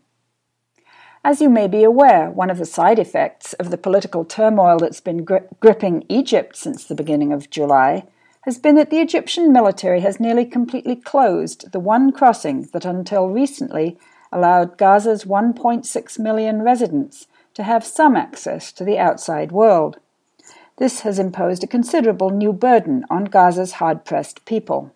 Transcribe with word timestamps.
As 1.22 1.40
you 1.40 1.48
may 1.48 1.68
be 1.68 1.84
aware, 1.84 2.28
one 2.28 2.50
of 2.50 2.58
the 2.58 2.66
side 2.66 2.98
effects 2.98 3.52
of 3.52 3.70
the 3.70 3.78
political 3.78 4.24
turmoil 4.24 4.78
that's 4.78 5.00
been 5.00 5.22
gri- 5.22 5.42
gripping 5.60 6.04
Egypt 6.08 6.56
since 6.56 6.84
the 6.84 6.96
beginning 6.96 7.32
of 7.32 7.50
July 7.50 8.02
has 8.40 8.58
been 8.58 8.74
that 8.74 8.90
the 8.90 8.98
Egyptian 8.98 9.52
military 9.52 10.00
has 10.00 10.18
nearly 10.18 10.44
completely 10.44 10.96
closed 10.96 11.70
the 11.70 11.78
one 11.78 12.10
crossing 12.10 12.62
that 12.72 12.84
until 12.84 13.28
recently 13.28 13.96
allowed 14.32 14.78
Gaza's 14.78 15.24
1.6 15.24 16.18
million 16.18 16.62
residents 16.62 17.26
to 17.54 17.62
have 17.62 17.84
some 17.84 18.16
access 18.16 18.72
to 18.72 18.84
the 18.84 18.98
outside 18.98 19.52
world. 19.52 19.98
This 20.78 21.00
has 21.00 21.18
imposed 21.18 21.62
a 21.62 21.66
considerable 21.66 22.30
new 22.30 22.52
burden 22.52 23.04
on 23.10 23.26
Gaza's 23.26 23.72
hard 23.72 24.04
pressed 24.04 24.44
people. 24.44 24.94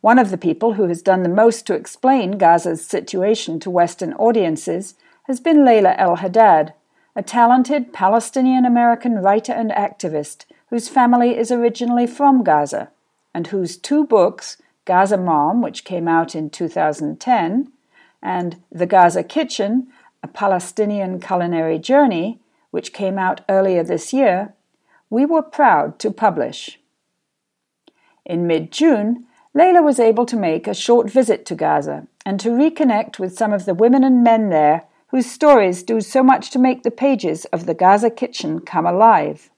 One 0.00 0.18
of 0.18 0.30
the 0.30 0.36
people 0.36 0.74
who 0.74 0.88
has 0.88 1.00
done 1.00 1.22
the 1.22 1.28
most 1.28 1.66
to 1.66 1.74
explain 1.74 2.32
Gaza's 2.32 2.84
situation 2.84 3.58
to 3.60 3.70
Western 3.70 4.12
audiences 4.14 4.96
has 5.22 5.40
been 5.40 5.58
Layla 5.58 5.94
El 5.96 6.16
Haddad, 6.16 6.74
a 7.16 7.22
talented 7.22 7.92
Palestinian 7.92 8.64
American 8.64 9.14
writer 9.14 9.52
and 9.52 9.70
activist 9.70 10.44
whose 10.68 10.88
family 10.88 11.38
is 11.38 11.52
originally 11.52 12.06
from 12.06 12.42
Gaza 12.42 12.90
and 13.32 13.46
whose 13.46 13.76
two 13.76 14.04
books, 14.04 14.60
Gaza 14.84 15.16
Mom, 15.16 15.62
which 15.62 15.84
came 15.84 16.08
out 16.08 16.34
in 16.34 16.50
2010, 16.50 17.72
and 18.24 18.62
The 18.72 18.86
Gaza 18.86 19.22
Kitchen, 19.22 19.88
A 20.22 20.26
Palestinian 20.28 21.20
Culinary 21.20 21.78
Journey, 21.78 22.40
which 22.70 22.94
came 22.94 23.18
out 23.18 23.42
earlier 23.48 23.84
this 23.84 24.12
year, 24.12 24.54
we 25.10 25.26
were 25.26 25.42
proud 25.42 25.98
to 26.00 26.10
publish. 26.10 26.80
In 28.24 28.46
mid 28.46 28.72
June, 28.72 29.26
Layla 29.54 29.84
was 29.84 30.00
able 30.00 30.26
to 30.26 30.36
make 30.36 30.66
a 30.66 30.74
short 30.74 31.08
visit 31.08 31.44
to 31.46 31.54
Gaza 31.54 32.08
and 32.26 32.40
to 32.40 32.48
reconnect 32.48 33.18
with 33.18 33.36
some 33.36 33.52
of 33.52 33.66
the 33.66 33.74
women 33.74 34.02
and 34.02 34.24
men 34.24 34.48
there 34.48 34.86
whose 35.08 35.30
stories 35.30 35.84
do 35.84 36.00
so 36.00 36.24
much 36.24 36.50
to 36.50 36.58
make 36.58 36.82
the 36.82 36.90
pages 36.90 37.44
of 37.46 37.66
the 37.66 37.74
Gaza 37.74 38.10
Kitchen 38.10 38.58
come 38.60 38.86
alive. 38.86 39.50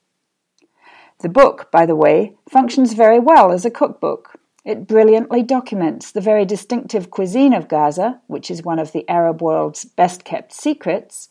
The 1.21 1.31
book, 1.31 1.71
by 1.71 1.87
the 1.87 1.97
way, 1.97 2.35
functions 2.47 2.93
very 2.93 3.19
well 3.19 3.53
as 3.53 3.65
a 3.65 3.71
cookbook. 3.71 4.39
It 4.67 4.89
brilliantly 4.89 5.45
documents 5.45 6.11
the 6.11 6.21
very 6.21 6.45
distinctive 6.45 7.09
cuisine 7.09 7.53
of 7.53 7.69
Gaza, 7.69 8.21
which 8.27 8.51
is 8.51 8.65
one 8.65 8.81
of 8.81 8.91
the 8.91 9.09
Arab 9.09 9.41
world's 9.41 9.85
best 9.85 10.25
kept 10.25 10.53
secrets, 10.53 11.29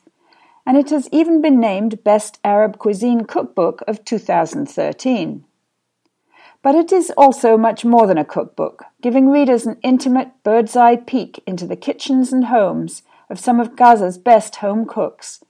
and 0.66 0.78
it 0.78 0.90
has 0.90 1.10
even 1.12 1.42
been 1.42 1.60
named 1.60 2.02
Best 2.02 2.40
Arab 2.46 2.78
Cuisine 2.78 3.26
Cookbook 3.26 3.84
of 3.90 4.06
2013. 4.06 5.44
But 6.62 6.76
it 6.76 6.94
is 6.94 7.12
also 7.18 7.58
much 7.58 7.84
more 7.84 8.08
than 8.08 8.18
a 8.18 8.24
cookbook, 8.24 8.86
giving 9.02 9.30
readers 9.30 9.66
an 9.66 9.80
intimate 9.84 10.32
bird's 10.46 10.78
eye 10.78 10.96
peek 10.96 11.44
into 11.46 11.68
the 11.68 11.76
kitchens 11.76 12.32
and 12.32 12.46
homes 12.46 13.04
of 13.30 13.38
some 13.38 13.60
of 13.60 13.76
Gaza's 13.76 14.18
best 14.18 14.56
home 14.58 14.86
cooks, 14.86 15.44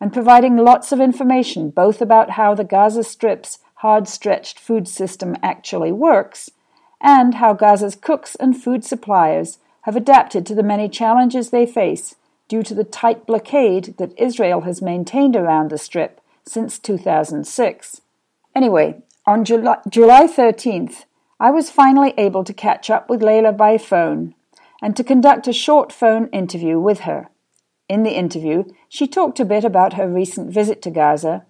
and 0.00 0.12
providing 0.12 0.56
lots 0.56 0.90
of 0.90 1.00
information 1.00 1.70
both 1.70 2.02
about 2.02 2.30
how 2.30 2.56
the 2.56 2.64
Gaza 2.64 3.04
Strip's 3.04 3.60
hard 3.74 4.08
stretched 4.08 4.58
food 4.58 4.88
system 4.88 5.36
actually 5.44 5.92
works 5.92 6.50
and 7.00 7.34
how 7.34 7.54
Gaza's 7.54 7.96
cooks 7.96 8.34
and 8.36 8.60
food 8.60 8.84
suppliers 8.84 9.58
have 9.82 9.96
adapted 9.96 10.44
to 10.46 10.54
the 10.54 10.62
many 10.62 10.88
challenges 10.88 11.50
they 11.50 11.66
face 11.66 12.16
due 12.48 12.62
to 12.62 12.74
the 12.74 12.84
tight 12.84 13.26
blockade 13.26 13.94
that 13.98 14.18
Israel 14.18 14.62
has 14.62 14.82
maintained 14.82 15.36
around 15.36 15.70
the 15.70 15.78
Strip 15.78 16.20
since 16.44 16.78
2006. 16.78 18.00
Anyway, 18.54 19.02
on 19.24 19.44
July, 19.44 19.78
July 19.88 20.26
13th, 20.26 21.04
I 21.38 21.50
was 21.50 21.70
finally 21.70 22.12
able 22.18 22.44
to 22.44 22.52
catch 22.52 22.90
up 22.90 23.08
with 23.08 23.22
Layla 23.22 23.56
by 23.56 23.78
phone 23.78 24.34
and 24.82 24.96
to 24.96 25.04
conduct 25.04 25.48
a 25.48 25.52
short 25.52 25.92
phone 25.92 26.26
interview 26.28 26.78
with 26.78 27.00
her. 27.00 27.30
In 27.88 28.02
the 28.02 28.16
interview, 28.16 28.64
she 28.88 29.06
talked 29.06 29.40
a 29.40 29.44
bit 29.44 29.64
about 29.64 29.94
her 29.94 30.08
recent 30.08 30.52
visit 30.52 30.82
to 30.82 30.90
Gaza, 30.90 31.46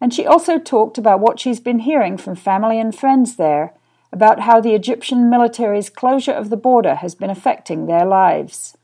and 0.00 0.12
she 0.12 0.26
also 0.26 0.58
talked 0.58 0.98
about 0.98 1.20
what 1.20 1.40
she's 1.40 1.60
been 1.60 1.80
hearing 1.80 2.16
from 2.16 2.34
family 2.34 2.78
and 2.78 2.94
friends 2.94 3.36
there 3.36 3.74
about 4.12 4.40
how 4.40 4.60
the 4.60 4.74
Egyptian 4.74 5.28
military's 5.28 5.90
closure 5.90 6.32
of 6.32 6.50
the 6.50 6.56
border 6.56 6.96
has 6.96 7.14
been 7.14 7.30
affecting 7.30 7.86
their 7.86 8.04
lives. 8.04 8.76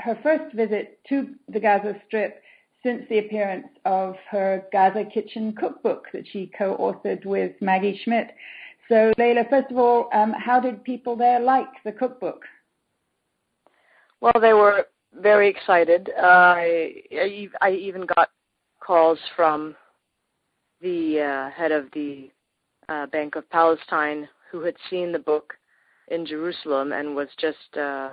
her 0.00 0.18
first 0.22 0.54
visit 0.54 0.98
to 1.08 1.34
the 1.48 1.60
Gaza 1.60 1.94
Strip 2.06 2.42
since 2.82 3.06
the 3.08 3.18
appearance 3.18 3.68
of 3.84 4.16
her 4.30 4.64
Gaza 4.72 5.04
Kitchen 5.04 5.52
cookbook 5.52 6.06
that 6.12 6.26
she 6.26 6.50
co 6.56 6.74
authored 6.76 7.26
with 7.26 7.52
Maggie 7.60 8.00
Schmitt. 8.02 8.34
So, 8.88 9.12
Layla, 9.18 9.48
first 9.50 9.70
of 9.70 9.78
all, 9.78 10.08
um, 10.12 10.32
how 10.32 10.60
did 10.60 10.84
people 10.84 11.16
there 11.16 11.40
like 11.40 11.68
the 11.84 11.92
cookbook? 11.92 12.44
Well, 14.20 14.40
they 14.40 14.52
were 14.52 14.86
very 15.14 15.48
excited. 15.48 16.10
Uh, 16.16 16.54
I, 16.56 17.48
I 17.60 17.70
even 17.70 18.06
got 18.06 18.30
calls 18.80 19.18
from 19.34 19.74
the 20.80 21.20
uh, 21.20 21.50
head 21.50 21.72
of 21.72 21.86
the 21.92 22.30
uh, 22.88 23.06
Bank 23.06 23.34
of 23.34 23.48
Palestine 23.50 24.28
who 24.50 24.60
had 24.62 24.76
seen 24.88 25.10
the 25.10 25.18
book 25.18 25.54
in 26.08 26.24
Jerusalem 26.24 26.92
and 26.92 27.16
was 27.16 27.28
just 27.40 27.76
uh, 27.76 28.10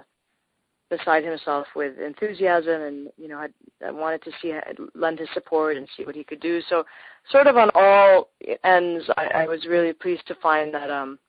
beside 0.95 1.23
himself 1.23 1.65
with 1.75 1.97
enthusiasm 1.99 2.81
and 2.81 3.07
you 3.17 3.27
know 3.27 3.39
had, 3.39 3.53
I 3.85 3.91
wanted 3.91 4.21
to 4.23 4.31
see 4.41 4.53
lend 4.93 5.19
his 5.19 5.29
support 5.33 5.77
and 5.77 5.87
see 5.95 6.05
what 6.05 6.15
he 6.15 6.23
could 6.23 6.39
do. 6.39 6.61
So 6.69 6.83
sort 7.31 7.47
of 7.47 7.57
on 7.57 7.69
all 7.73 8.29
ends 8.63 9.05
I, 9.17 9.43
I 9.43 9.47
was 9.47 9.65
really 9.65 9.93
pleased 9.93 10.27
to 10.27 10.35
find 10.35 10.73
that 10.73 10.89
um 10.89 11.19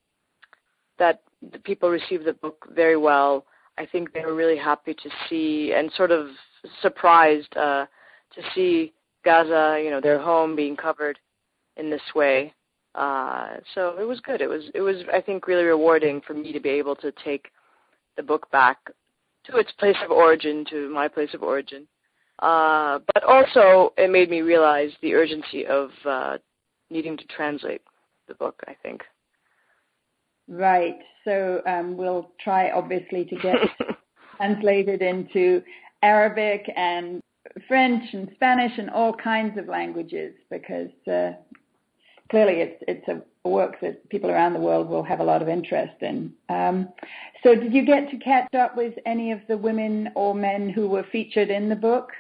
that 0.99 1.23
the 1.53 1.59
people 1.59 1.89
received 1.91 2.25
the 2.25 2.35
book 2.35 2.67
very 2.75 2.97
well. 2.97 3.47
I 3.79 3.87
think 3.87 4.13
they 4.13 4.25
were 4.25 4.35
really 4.35 4.57
happy 4.57 4.95
to 4.95 5.11
see 5.29 5.73
and 5.75 5.91
sort 5.97 6.11
of 6.11 6.29
surprised 6.83 7.57
uh 7.57 7.87
to 8.35 8.43
see 8.55 8.93
Gaza 9.25 9.81
you 9.83 9.91
know 9.91 10.01
their 10.01 10.21
home 10.21 10.55
being 10.55 10.77
covered 10.77 11.19
in 11.77 11.89
this 11.91 12.15
way. 12.15 12.53
Uh 12.95 13.57
so 13.75 13.97
it 13.99 14.05
was 14.05 14.21
good. 14.21 14.41
It 14.43 14.49
was 14.49 14.65
it 14.75 14.83
was 14.83 14.97
I 15.13 15.21
think 15.21 15.47
really 15.47 15.65
rewarding 15.65 16.21
for 16.27 16.35
me 16.35 16.53
to 16.53 16.61
be 16.61 16.71
able 16.71 16.97
to 16.97 17.13
take 17.25 17.47
the 18.17 18.23
book 18.23 18.51
back 18.51 18.79
to 19.44 19.56
its 19.56 19.72
place 19.72 19.97
of 20.05 20.10
origin, 20.10 20.65
to 20.71 20.88
my 20.91 21.09
place 21.09 21.34
of 21.34 21.43
origin. 21.43 21.87
Uh, 22.41 22.99
but 23.15 23.22
also, 23.25 23.93
it 23.97 24.10
made 24.10 24.31
me 24.31 24.43
realize 24.43 24.91
the 25.03 25.15
urgency 25.15 25.66
of 25.66 25.91
uh, 26.05 26.38
needing 26.91 27.16
to 27.16 27.25
translate 27.27 27.82
the 28.28 28.34
book, 28.34 28.60
I 28.66 28.75
think. 28.82 29.03
Right. 30.49 30.99
So 31.25 31.62
um, 31.67 31.96
we'll 31.96 32.31
try, 32.43 32.70
obviously, 32.70 33.25
to 33.26 33.37
get 33.37 33.56
translated 34.37 35.00
into 35.00 35.62
Arabic 36.02 36.70
and 36.76 37.20
French 37.69 38.02
and 38.12 38.31
Spanish 38.35 38.73
and 38.79 38.90
all 38.90 39.14
kinds 39.14 39.58
of 39.58 39.69
languages 39.69 40.35
because 40.50 40.90
uh, 41.11 41.32
clearly 42.31 42.61
it's 42.61 42.82
it's 42.88 43.08
a 43.08 43.23
work 43.44 43.79
that 43.82 44.08
people 44.08 44.31
around 44.31 44.55
the 44.55 44.61
world 44.61 44.88
will 44.88 45.02
have 45.02 45.20
a 45.20 45.25
lot 45.25 45.43
of 45.43 45.49
interest 45.49 45.94
in. 46.00 46.32
Um, 46.49 46.88
so, 47.43 47.55
did 47.55 47.75
you 47.75 47.85
get 47.85 48.11
to 48.11 48.17
catch 48.17 48.52
up 48.55 48.76
with 48.76 48.94
any 49.05 49.32
of 49.32 49.41
the 49.49 49.56
women 49.56 50.11
or 50.14 50.35
men 50.35 50.70
who 50.70 50.88
were 50.88 51.05
featured 51.12 51.50
in 51.50 51.69
the 51.69 51.76
book? 51.76 52.11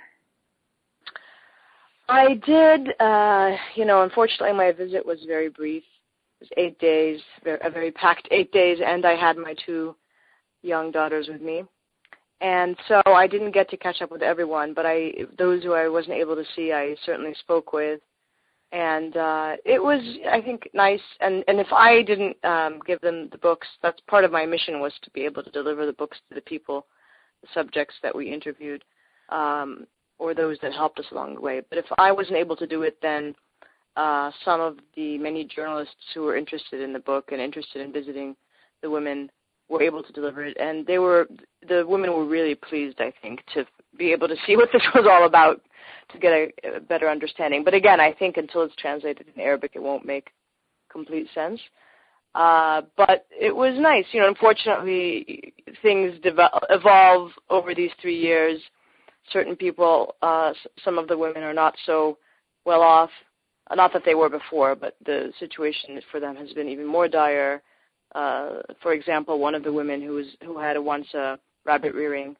I 2.08 2.34
did. 2.34 3.00
Uh, 3.00 3.56
you 3.74 3.86
know, 3.86 4.02
unfortunately, 4.02 4.52
my 4.52 4.72
visit 4.72 5.04
was 5.04 5.18
very 5.26 5.48
brief. 5.48 5.82
It 6.40 6.44
was 6.44 6.50
eight 6.58 6.78
days, 6.78 7.20
a 7.46 7.70
very 7.70 7.90
packed 7.90 8.28
eight 8.30 8.52
days, 8.52 8.78
and 8.84 9.06
I 9.06 9.14
had 9.14 9.38
my 9.38 9.54
two 9.64 9.96
young 10.62 10.90
daughters 10.90 11.28
with 11.28 11.40
me. 11.40 11.64
And 12.42 12.76
so 12.88 13.00
I 13.06 13.26
didn't 13.26 13.52
get 13.52 13.70
to 13.70 13.78
catch 13.78 14.02
up 14.02 14.10
with 14.10 14.20
everyone, 14.20 14.74
but 14.74 14.84
I 14.84 15.12
those 15.38 15.62
who 15.62 15.72
I 15.72 15.88
wasn't 15.88 16.16
able 16.16 16.36
to 16.36 16.44
see, 16.54 16.72
I 16.72 16.94
certainly 17.06 17.34
spoke 17.40 17.72
with 17.72 18.00
and 18.74 19.16
uh, 19.16 19.56
it 19.64 19.80
was 19.80 20.00
I 20.30 20.42
think 20.42 20.68
nice. 20.74 21.00
And 21.20 21.44
and 21.46 21.60
if 21.60 21.72
I 21.72 22.02
didn't 22.02 22.36
um, 22.44 22.80
give 22.84 23.00
them 23.00 23.28
the 23.30 23.38
books, 23.38 23.68
that's 23.82 24.00
part 24.08 24.24
of 24.24 24.32
my 24.32 24.44
mission 24.44 24.80
was 24.80 24.92
to 25.02 25.10
be 25.10 25.24
able 25.24 25.44
to 25.44 25.50
deliver 25.50 25.86
the 25.86 25.92
books 25.92 26.18
to 26.28 26.34
the 26.34 26.40
people, 26.40 26.86
the 27.40 27.48
subjects 27.54 27.94
that 28.02 28.14
we 28.14 28.32
interviewed, 28.32 28.82
um, 29.28 29.86
or 30.18 30.34
those 30.34 30.58
that 30.60 30.72
helped 30.72 30.98
us 30.98 31.06
along 31.12 31.36
the 31.36 31.40
way. 31.40 31.62
But 31.70 31.78
if 31.78 31.84
I 31.98 32.10
wasn't 32.10 32.36
able 32.36 32.56
to 32.56 32.66
do 32.66 32.82
it, 32.82 32.98
then 33.00 33.36
uh, 33.96 34.32
some 34.44 34.60
of 34.60 34.78
the 34.96 35.18
many 35.18 35.44
journalists 35.44 35.94
who 36.12 36.22
were 36.22 36.36
interested 36.36 36.80
in 36.80 36.92
the 36.92 36.98
book 36.98 37.30
and 37.30 37.40
interested 37.40 37.80
in 37.80 37.92
visiting 37.92 38.34
the 38.82 38.90
women 38.90 39.30
were 39.68 39.82
able 39.82 40.02
to 40.02 40.12
deliver 40.12 40.44
it, 40.44 40.56
and 40.58 40.84
they 40.84 40.98
were 40.98 41.28
the 41.68 41.84
women 41.86 42.12
were 42.12 42.26
really 42.26 42.56
pleased, 42.56 43.00
I 43.00 43.12
think, 43.22 43.40
to 43.54 43.64
be 43.96 44.10
able 44.10 44.26
to 44.26 44.36
see 44.48 44.56
what 44.56 44.70
this 44.72 44.82
was 44.96 45.06
all 45.08 45.26
about, 45.26 45.60
to 46.10 46.18
get 46.18 46.32
a, 46.32 46.76
a 46.76 46.80
better 46.80 47.08
understanding. 47.08 47.64
But 47.64 47.74
again, 47.74 48.00
I 48.00 48.12
think 48.12 48.36
until 48.36 48.62
it's 48.62 48.76
translated 48.76 49.26
in 49.34 49.40
Arabic, 49.40 49.72
it 49.74 49.82
won't 49.82 50.04
make 50.04 50.30
complete 50.90 51.28
sense. 51.34 51.60
Uh, 52.34 52.82
but 52.96 53.26
it 53.30 53.54
was 53.54 53.74
nice, 53.78 54.04
you 54.12 54.20
know. 54.20 54.28
Unfortunately, 54.28 55.54
things 55.82 56.14
develop, 56.22 56.64
evolve 56.70 57.30
over 57.48 57.74
these 57.74 57.92
three 58.02 58.18
years. 58.18 58.60
Certain 59.32 59.56
people, 59.56 60.16
uh, 60.22 60.52
some 60.84 60.98
of 60.98 61.06
the 61.08 61.16
women 61.16 61.42
are 61.42 61.54
not 61.54 61.74
so 61.86 62.18
well 62.64 62.82
off. 62.82 63.10
Not 63.74 63.92
that 63.92 64.02
they 64.04 64.14
were 64.14 64.28
before, 64.28 64.74
but 64.74 64.96
the 65.06 65.32
situation 65.38 66.00
for 66.10 66.20
them 66.20 66.36
has 66.36 66.52
been 66.52 66.68
even 66.68 66.86
more 66.86 67.08
dire 67.08 67.62
uh, 68.14 68.60
for 68.80 68.92
example, 68.92 69.38
one 69.38 69.54
of 69.54 69.64
the 69.64 69.72
women 69.72 70.00
who 70.00 70.12
was 70.12 70.26
who 70.44 70.58
had 70.58 70.78
once 70.78 71.12
a 71.14 71.38
rabbit 71.64 71.94
rearing 71.94 72.36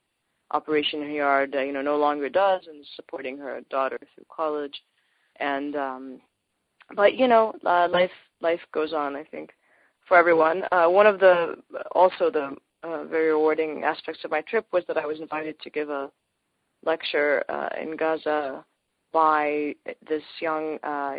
operation 0.55 1.11
yard, 1.11 1.55
you 1.55 1.73
know, 1.73 1.83
no 1.83 1.97
longer 1.97 2.29
does, 2.29 2.63
and 2.67 2.87
supporting 2.97 3.37
her 3.39 3.61
daughter 3.71 3.99
through 3.99 4.25
college. 4.35 4.83
And 5.41 5.77
um, 5.77 6.21
but 6.97 7.17
you 7.17 7.29
know, 7.29 7.53
uh, 7.67 7.89
life 7.91 8.11
life 8.41 8.61
goes 8.73 8.93
on. 8.93 9.17
I 9.17 9.25
think 9.25 9.51
for 10.07 10.17
everyone. 10.17 10.63
Uh, 10.71 10.87
one 10.87 11.07
of 11.07 11.19
the 11.19 11.57
also 11.93 12.31
the 12.31 12.57
uh, 12.83 13.05
very 13.05 13.29
rewarding 13.29 13.83
aspects 13.85 14.25
of 14.25 14.31
my 14.31 14.43
trip 14.43 14.67
was 14.73 14.85
that 14.89 14.97
I 14.97 15.07
was 15.07 15.21
invited 15.21 15.61
to 15.61 15.71
give 15.71 15.91
a 15.91 16.11
lecture 16.85 17.43
uh, 17.49 17.69
in 17.81 17.97
Gaza 17.97 18.65
by 19.13 19.75
this 20.09 20.23
young 20.41 20.79
uh, 20.83 21.17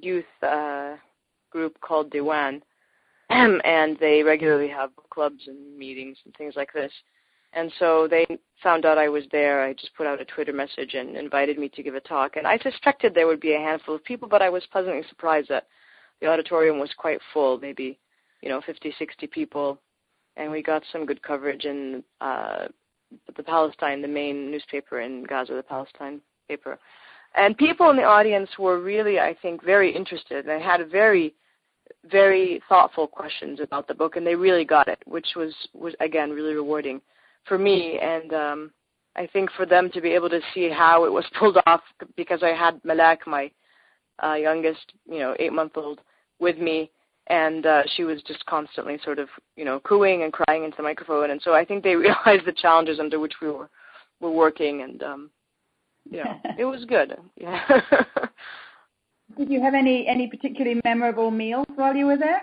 youth 0.00 0.24
uh, 0.42 0.96
group 1.50 1.80
called 1.80 2.10
Diwan, 2.10 2.60
and 3.30 3.96
they 4.00 4.22
regularly 4.22 4.68
have 4.68 4.90
clubs 5.10 5.44
and 5.46 5.78
meetings 5.78 6.18
and 6.24 6.34
things 6.36 6.54
like 6.56 6.72
this. 6.72 6.92
And 7.54 7.70
so 7.78 8.08
they 8.08 8.26
found 8.62 8.86
out 8.86 8.98
I 8.98 9.08
was 9.08 9.24
there. 9.30 9.62
I 9.62 9.74
just 9.74 9.94
put 9.94 10.06
out 10.06 10.20
a 10.20 10.24
Twitter 10.24 10.52
message 10.52 10.94
and 10.94 11.16
invited 11.16 11.58
me 11.58 11.68
to 11.70 11.82
give 11.82 11.94
a 11.94 12.00
talk. 12.00 12.36
And 12.36 12.46
I 12.46 12.58
suspected 12.58 13.14
there 13.14 13.26
would 13.26 13.40
be 13.40 13.54
a 13.54 13.58
handful 13.58 13.94
of 13.94 14.04
people, 14.04 14.28
but 14.28 14.42
I 14.42 14.48
was 14.48 14.66
pleasantly 14.72 15.02
surprised 15.08 15.48
that 15.50 15.66
the 16.20 16.28
auditorium 16.28 16.78
was 16.78 16.90
quite 16.96 17.18
full, 17.32 17.58
maybe, 17.58 17.98
you 18.40 18.48
know, 18.48 18.62
50, 18.64 18.94
60 18.98 19.26
people. 19.26 19.80
And 20.36 20.50
we 20.50 20.62
got 20.62 20.82
some 20.92 21.04
good 21.04 21.22
coverage 21.22 21.64
in 21.64 22.02
uh, 22.20 22.68
the 23.36 23.42
Palestine, 23.42 24.00
the 24.00 24.08
main 24.08 24.50
newspaper 24.50 25.00
in 25.00 25.24
Gaza, 25.24 25.52
the 25.52 25.62
Palestine 25.62 26.20
paper. 26.48 26.78
And 27.34 27.56
people 27.56 27.90
in 27.90 27.96
the 27.96 28.04
audience 28.04 28.48
were 28.58 28.80
really, 28.80 29.18
I 29.18 29.36
think, 29.42 29.62
very 29.62 29.94
interested. 29.94 30.46
They 30.46 30.60
had 30.60 30.88
very 30.90 31.34
very 32.10 32.60
thoughtful 32.68 33.06
questions 33.06 33.60
about 33.60 33.86
the 33.86 33.94
book, 33.94 34.16
and 34.16 34.26
they 34.26 34.34
really 34.34 34.64
got 34.64 34.88
it, 34.88 34.98
which 35.04 35.28
was 35.36 35.54
was 35.74 35.94
again 36.00 36.30
really 36.30 36.54
rewarding 36.54 37.00
for 37.46 37.58
me, 37.58 37.98
and 38.00 38.32
um, 38.32 38.70
I 39.16 39.26
think 39.26 39.50
for 39.56 39.66
them 39.66 39.90
to 39.92 40.00
be 40.00 40.10
able 40.10 40.30
to 40.30 40.40
see 40.54 40.68
how 40.68 41.04
it 41.04 41.12
was 41.12 41.24
pulled 41.38 41.58
off 41.66 41.82
because 42.16 42.42
I 42.42 42.50
had 42.50 42.80
Malak, 42.84 43.26
my 43.26 43.50
uh, 44.22 44.34
youngest, 44.34 44.92
you 45.08 45.18
know, 45.18 45.34
eight 45.38 45.52
month 45.52 45.72
old, 45.76 46.00
with 46.38 46.58
me, 46.58 46.90
and 47.28 47.66
uh, 47.66 47.82
she 47.94 48.04
was 48.04 48.22
just 48.22 48.44
constantly 48.46 48.98
sort 49.04 49.18
of 49.18 49.28
you 49.56 49.64
know 49.64 49.80
cooing 49.80 50.22
and 50.22 50.32
crying 50.32 50.64
into 50.64 50.76
the 50.76 50.82
microphone, 50.82 51.30
and 51.30 51.40
so 51.42 51.54
I 51.54 51.64
think 51.64 51.82
they 51.82 51.94
realized 51.96 52.46
the 52.46 52.52
challenges 52.52 53.00
under 53.00 53.20
which 53.20 53.34
we 53.40 53.48
were 53.48 53.68
were 54.20 54.30
working, 54.30 54.82
and 54.82 55.02
um, 55.02 55.30
yeah, 56.10 56.34
it 56.58 56.64
was 56.64 56.84
good. 56.84 57.16
Yeah. 57.36 57.60
Did 59.36 59.48
you 59.50 59.62
have 59.62 59.74
any 59.74 60.06
any 60.06 60.26
particularly 60.26 60.80
memorable 60.84 61.30
meals 61.30 61.66
while 61.74 61.94
you 61.94 62.06
were 62.06 62.18
there? 62.18 62.42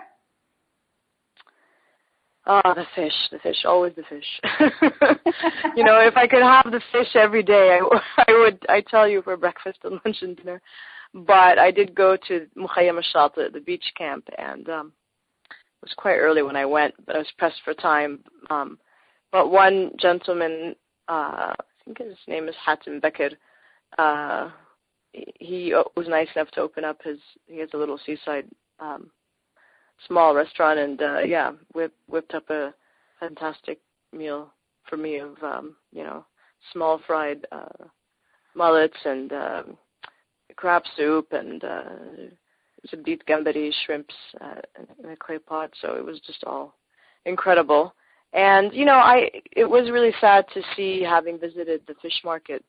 Oh, 2.46 2.74
the 2.74 2.86
fish, 2.94 3.12
the 3.30 3.38
fish, 3.38 3.64
always 3.64 3.92
the 3.96 4.02
fish. 4.04 4.40
you 5.76 5.84
know, 5.84 6.00
if 6.00 6.16
I 6.16 6.26
could 6.26 6.42
have 6.42 6.70
the 6.70 6.80
fish 6.90 7.14
every 7.14 7.42
day, 7.42 7.78
I, 7.80 8.00
I 8.28 8.32
would. 8.32 8.58
I 8.68 8.80
tell 8.80 9.06
you 9.06 9.22
for 9.22 9.36
breakfast 9.36 9.78
and 9.84 10.00
lunch 10.04 10.18
and 10.22 10.36
dinner. 10.36 10.60
But 11.12 11.58
I 11.58 11.70
did 11.70 11.94
go 11.94 12.16
to 12.28 12.46
Mukhayyam 12.56 13.00
al 13.14 13.32
the 13.34 13.60
beach 13.60 13.84
camp, 13.96 14.28
and 14.38 14.68
um, 14.68 14.92
it 15.50 15.82
was 15.82 15.94
quite 15.96 16.16
early 16.16 16.42
when 16.42 16.56
I 16.56 16.64
went, 16.64 16.94
but 17.04 17.16
I 17.16 17.18
was 17.18 17.32
pressed 17.36 17.60
for 17.64 17.74
time. 17.74 18.20
Um, 18.48 18.78
but 19.32 19.50
one 19.50 19.92
gentleman, 20.00 20.74
uh, 21.08 21.52
I 21.52 21.84
think 21.84 21.98
his 21.98 22.16
name 22.26 22.48
is 22.48 22.54
Hatim 22.64 23.00
Bekir, 23.00 23.32
uh, 23.98 24.50
he 25.12 25.74
was 25.96 26.08
nice 26.08 26.28
enough 26.34 26.50
to 26.52 26.60
open 26.60 26.84
up 26.84 27.00
his 27.02 27.18
he 27.46 27.58
has 27.58 27.68
a 27.74 27.76
little 27.76 27.98
seaside 28.06 28.46
um 28.78 29.10
small 30.06 30.34
restaurant 30.34 30.78
and 30.78 31.02
uh 31.02 31.20
yeah 31.20 31.52
whip, 31.74 31.92
whipped 32.08 32.34
up 32.34 32.48
a 32.50 32.74
fantastic 33.18 33.80
meal 34.12 34.52
for 34.88 34.96
me 34.96 35.18
of 35.18 35.36
um 35.42 35.76
you 35.92 36.02
know 36.02 36.24
small 36.72 37.00
fried 37.06 37.46
uh 37.52 37.84
mullets 38.54 38.96
and 39.04 39.32
um 39.32 39.76
crab 40.56 40.82
soup 40.96 41.32
and 41.32 41.64
uh 41.64 41.82
some 42.88 43.02
beef 43.02 43.20
gambari 43.28 43.70
shrimps 43.84 44.14
uh, 44.40 44.60
in 45.02 45.10
a 45.10 45.16
clay 45.16 45.38
pot. 45.38 45.70
So 45.80 45.94
it 45.94 46.04
was 46.04 46.20
just 46.20 46.44
all 46.44 46.74
incredible. 47.26 47.94
And 48.32 48.72
you 48.72 48.84
know 48.84 48.94
i 48.94 49.28
it 49.56 49.68
was 49.68 49.90
really 49.90 50.12
sad 50.20 50.44
to 50.54 50.62
see 50.76 51.02
having 51.02 51.38
visited 51.38 51.82
the 51.86 51.94
fish 52.00 52.20
market 52.24 52.64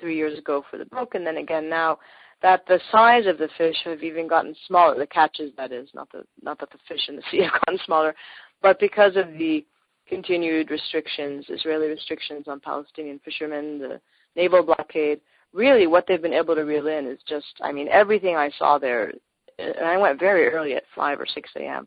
three 0.00 0.16
years 0.16 0.38
ago 0.38 0.64
for 0.70 0.78
the 0.78 0.84
book, 0.86 1.14
and 1.14 1.26
then 1.26 1.36
again 1.36 1.68
now 1.68 1.98
that 2.42 2.64
the 2.66 2.80
size 2.90 3.26
of 3.26 3.38
the 3.38 3.48
fish 3.58 3.76
have 3.84 4.02
even 4.02 4.26
gotten 4.26 4.54
smaller. 4.66 4.98
The 4.98 5.06
catches, 5.06 5.52
that 5.56 5.72
is, 5.72 5.88
not 5.94 6.10
the 6.12 6.24
not 6.42 6.58
that 6.60 6.70
the 6.70 6.78
fish 6.88 7.08
in 7.08 7.16
the 7.16 7.22
sea 7.30 7.42
have 7.42 7.60
gotten 7.66 7.80
smaller, 7.84 8.14
but 8.62 8.78
because 8.80 9.16
of 9.16 9.32
the 9.38 9.64
continued 10.08 10.70
restrictions, 10.70 11.46
Israeli 11.48 11.88
restrictions 11.88 12.48
on 12.48 12.60
Palestinian 12.60 13.20
fishermen, 13.24 13.78
the 13.78 14.00
naval 14.34 14.62
blockade, 14.62 15.20
really 15.52 15.86
what 15.86 16.04
they've 16.06 16.22
been 16.22 16.32
able 16.32 16.54
to 16.54 16.62
reel 16.62 16.88
in 16.88 17.06
is 17.06 17.18
just, 17.28 17.46
I 17.62 17.70
mean, 17.70 17.88
everything 17.88 18.36
I 18.36 18.50
saw 18.58 18.78
there. 18.78 19.12
And 19.58 19.84
I 19.84 19.96
went 19.98 20.18
very 20.18 20.48
early 20.48 20.74
at 20.74 20.82
5 20.96 21.20
or 21.20 21.26
6 21.26 21.50
a.m. 21.56 21.86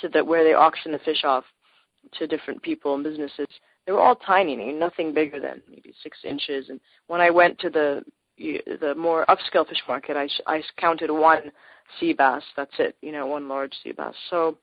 to 0.00 0.08
the 0.08 0.22
where 0.24 0.44
they 0.44 0.52
auction 0.52 0.92
the 0.92 0.98
fish 0.98 1.24
off 1.24 1.44
to 2.18 2.26
different 2.26 2.60
people 2.62 2.94
and 2.94 3.04
businesses 3.04 3.48
they 3.86 3.92
were 3.92 4.00
all 4.00 4.16
tiny, 4.16 4.72
nothing 4.72 5.12
bigger 5.12 5.40
than 5.40 5.62
maybe 5.68 5.94
six 6.02 6.18
inches. 6.24 6.68
And 6.70 6.80
when 7.06 7.20
I 7.20 7.30
went 7.30 7.58
to 7.60 7.70
the 7.70 8.02
the 8.36 8.94
more 8.96 9.24
upscale 9.26 9.66
fish 9.68 9.82
market, 9.88 10.16
I 10.16 10.28
I 10.46 10.62
counted 10.76 11.10
one 11.10 11.52
sea 11.98 12.12
bass. 12.12 12.42
That's 12.56 12.72
it, 12.78 12.96
you 13.00 13.12
know, 13.12 13.26
one 13.26 13.48
large 13.48 13.74
sea 13.82 13.92
bass. 13.92 14.14
So 14.30 14.58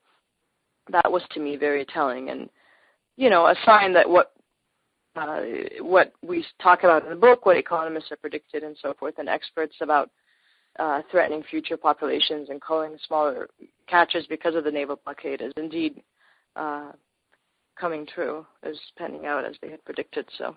that 0.91 1.11
was 1.11 1.23
to 1.31 1.39
me 1.39 1.55
very 1.55 1.85
telling, 1.85 2.29
and 2.29 2.49
you 3.17 3.29
know, 3.29 3.45
a 3.45 3.55
sign 3.65 3.93
that 3.93 4.09
what 4.09 4.33
uh, 5.15 5.41
what 5.81 6.13
we 6.21 6.45
talk 6.61 6.83
about 6.83 7.03
in 7.03 7.09
the 7.09 7.15
book, 7.15 7.45
what 7.45 7.57
economists 7.57 8.09
have 8.09 8.21
predicted, 8.21 8.63
and 8.63 8.77
so 8.81 8.93
forth, 8.93 9.15
and 9.17 9.29
experts 9.29 9.75
about 9.81 10.09
uh, 10.79 11.01
threatening 11.11 11.43
future 11.49 11.77
populations 11.77 12.49
and 12.49 12.61
culling 12.61 12.97
smaller 13.07 13.49
catches 13.87 14.25
because 14.27 14.55
of 14.55 14.63
the 14.63 14.71
naval 14.71 14.99
blockade 15.03 15.41
is 15.41 15.51
indeed 15.57 16.01
uh, 16.55 16.91
coming 17.79 18.05
true, 18.05 18.45
is 18.63 18.79
panning 18.97 19.25
out 19.25 19.45
as 19.45 19.55
they 19.61 19.69
had 19.69 19.83
predicted. 19.85 20.25
So. 20.37 20.55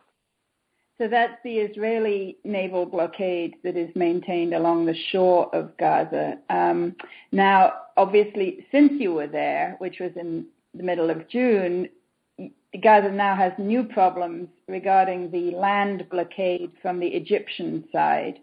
So 0.99 1.09
that's 1.09 1.39
the 1.43 1.59
Israeli 1.59 2.37
naval 2.45 2.87
blockade 2.87 3.57
that 3.65 3.77
is 3.77 3.95
maintained 3.97 4.55
along 4.55 4.87
the 4.87 4.95
shore 5.11 5.53
of 5.55 5.77
Gaza. 5.77 6.39
Um, 6.51 6.95
now, 7.33 7.73
obviously, 7.97 8.67
since 8.71 8.93
you 9.01 9.13
were 9.13 9.27
there, 9.27 9.75
which 9.79 9.99
was 9.99 10.13
in 10.17 10.47
the 10.73 10.85
middle 10.85 11.11
of 11.11 11.29
June, 11.29 11.89
Gaza 12.81 13.11
now 13.11 13.35
has 13.35 13.53
new 13.59 13.85
problems 13.85 14.49
regarding 14.69 15.31
the 15.31 15.57
land 15.57 16.07
blockade 16.11 16.71
from 16.81 17.01
the 17.01 17.09
Egyptian 17.09 17.85
side. 17.91 18.39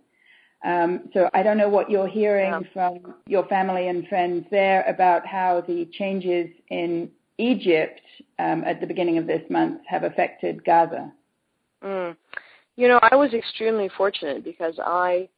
Um, 0.64 1.10
so 1.14 1.30
I 1.34 1.44
don't 1.44 1.58
know 1.58 1.70
what 1.70 1.90
you're 1.90 2.08
hearing 2.08 2.68
from 2.74 3.16
your 3.28 3.46
family 3.48 3.88
and 3.88 4.08
friends 4.08 4.46
there 4.52 4.84
about 4.88 5.26
how 5.26 5.62
the 5.62 5.86
changes 5.94 6.50
in 6.70 7.10
Egypt 7.38 8.02
um, 8.40 8.64
at 8.66 8.80
the 8.80 8.88
beginning 8.88 9.18
of 9.18 9.26
this 9.26 9.42
month 9.50 9.82
have 9.88 10.04
affected 10.04 10.64
Gaza? 10.64 11.12
Mm. 11.84 12.16
You 12.78 12.88
know, 12.88 13.00
I 13.02 13.16
was 13.16 13.34
extremely 13.34 13.90
fortunate 13.98 14.44
because 14.44 14.76
I 14.80 15.30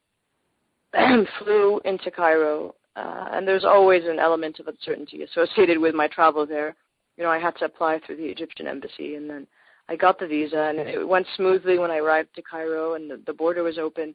flew 1.38 1.80
into 1.84 2.10
Cairo, 2.10 2.74
uh, 2.96 3.28
and 3.32 3.46
there's 3.46 3.64
always 3.64 4.04
an 4.04 4.18
element 4.18 4.60
of 4.60 4.68
uncertainty 4.68 5.22
associated 5.22 5.78
with 5.78 5.94
my 5.94 6.08
travel 6.08 6.46
there. 6.46 6.76
You 7.16 7.24
know, 7.24 7.30
I 7.30 7.38
had 7.38 7.56
to 7.56 7.64
apply 7.64 8.00
through 8.00 8.16
the 8.16 8.24
Egyptian 8.26 8.66
embassy, 8.66 9.16
and 9.16 9.28
then 9.28 9.46
I 9.88 9.96
got 9.96 10.18
the 10.18 10.26
visa, 10.26 10.58
and 10.58 10.78
it 10.78 11.06
went 11.06 11.26
smoothly 11.36 11.78
when 11.78 11.90
I 11.90 11.98
arrived 11.98 12.34
to 12.36 12.42
Cairo, 12.42 12.94
and 12.94 13.10
the, 13.10 13.20
the 13.26 13.32
border 13.32 13.62
was 13.62 13.78
open. 13.78 14.14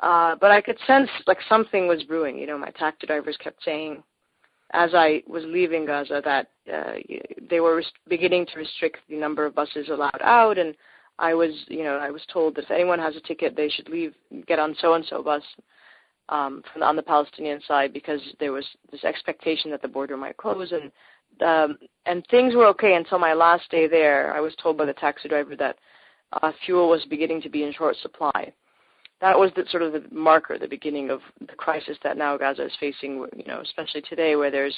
Uh, 0.00 0.36
but 0.40 0.50
I 0.50 0.60
could 0.60 0.78
sense 0.86 1.10
like 1.26 1.38
something 1.48 1.88
was 1.88 2.04
brewing. 2.04 2.38
You 2.38 2.46
know, 2.46 2.58
my 2.58 2.70
taxi 2.70 3.06
drivers 3.06 3.36
kept 3.42 3.64
saying, 3.64 4.02
as 4.72 4.90
I 4.94 5.22
was 5.26 5.44
leaving 5.46 5.86
Gaza, 5.86 6.22
that 6.24 6.50
uh, 6.72 6.94
they 7.50 7.60
were 7.60 7.76
rest- 7.76 7.92
beginning 8.08 8.46
to 8.46 8.58
restrict 8.58 8.98
the 9.08 9.16
number 9.16 9.46
of 9.46 9.54
buses 9.54 9.88
allowed 9.88 10.20
out, 10.22 10.58
and 10.58 10.74
I 11.18 11.34
was, 11.34 11.50
you 11.68 11.82
know, 11.82 11.96
I 11.96 12.10
was 12.10 12.22
told 12.32 12.54
that 12.54 12.64
if 12.64 12.70
anyone 12.70 12.98
has 12.98 13.16
a 13.16 13.20
ticket, 13.20 13.56
they 13.56 13.68
should 13.68 13.88
leave, 13.88 14.14
get 14.46 14.58
on 14.58 14.76
so 14.80 14.94
and 14.94 15.04
so 15.04 15.22
bus 15.22 15.42
um, 16.28 16.62
from 16.72 16.82
on 16.82 16.96
the 16.96 17.02
Palestinian 17.02 17.60
side 17.66 17.92
because 17.92 18.20
there 18.38 18.52
was 18.52 18.66
this 18.92 19.04
expectation 19.04 19.70
that 19.70 19.82
the 19.82 19.88
border 19.88 20.16
might 20.16 20.36
close, 20.36 20.72
and 20.72 20.92
um, 21.42 21.78
and 22.06 22.24
things 22.30 22.54
were 22.54 22.66
okay 22.66 22.94
until 22.94 23.18
my 23.18 23.32
last 23.32 23.70
day 23.70 23.88
there. 23.88 24.34
I 24.34 24.40
was 24.40 24.54
told 24.62 24.78
by 24.78 24.84
the 24.84 24.92
taxi 24.92 25.28
driver 25.28 25.56
that 25.56 25.76
uh, 26.32 26.52
fuel 26.64 26.88
was 26.88 27.04
beginning 27.06 27.42
to 27.42 27.48
be 27.48 27.64
in 27.64 27.72
short 27.72 27.96
supply. 27.96 28.52
That 29.20 29.38
was 29.38 29.50
the 29.56 29.64
sort 29.70 29.82
of 29.82 29.92
the 29.92 30.04
marker, 30.12 30.58
the 30.58 30.68
beginning 30.68 31.10
of 31.10 31.20
the 31.40 31.56
crisis 31.56 31.98
that 32.04 32.16
now 32.16 32.36
Gaza 32.36 32.66
is 32.66 32.72
facing. 32.78 33.26
You 33.36 33.44
know, 33.46 33.60
especially 33.60 34.02
today 34.02 34.36
where 34.36 34.52
there's 34.52 34.76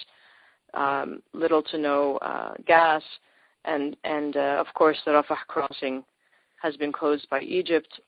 um, 0.73 1.23
little 1.35 1.63
to 1.65 1.77
no 1.77 2.17
uh, 2.19 2.55
gas, 2.67 3.03
and 3.67 3.97
and 4.05 4.37
uh, 4.37 4.57
of 4.59 4.73
course 4.75 4.97
the 5.05 5.11
Rafah 5.11 5.37
crossing 5.49 6.03
has 6.61 6.77
been 6.77 6.93
closed 6.93 7.29
by 7.31 7.41
Egypt 7.41 8.01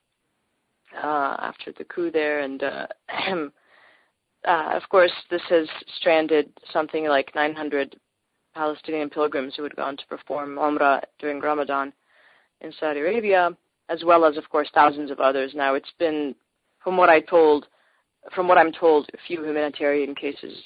uh, 1.02 1.36
after 1.38 1.72
the 1.76 1.84
coup 1.84 2.10
there, 2.10 2.40
and 2.40 2.62
uh, 2.62 2.86
uh, 4.48 4.70
of 4.74 4.82
course 4.90 5.12
this 5.30 5.42
has 5.48 5.66
stranded 5.98 6.50
something 6.72 7.06
like 7.06 7.34
900 7.34 7.96
Palestinian 8.54 9.08
pilgrims 9.10 9.54
who 9.56 9.62
had 9.62 9.76
gone 9.76 9.96
to 9.96 10.06
perform 10.06 10.56
Umrah 10.56 11.00
during 11.18 11.40
Ramadan 11.40 11.92
in 12.60 12.72
Saudi 12.78 13.00
Arabia, 13.00 13.56
as 13.88 14.04
well 14.04 14.24
as, 14.24 14.36
of 14.36 14.48
course, 14.50 14.68
thousands 14.74 15.10
of 15.10 15.20
others. 15.20 15.52
Now, 15.54 15.74
it's 15.74 15.92
been, 15.98 16.34
from 16.82 16.96
what 16.96 17.08
I 17.08 17.20
told, 17.20 17.66
from 18.34 18.48
what 18.48 18.58
I'm 18.58 18.72
told, 18.72 19.08
a 19.12 19.18
few 19.26 19.44
humanitarian 19.44 20.14
cases 20.14 20.56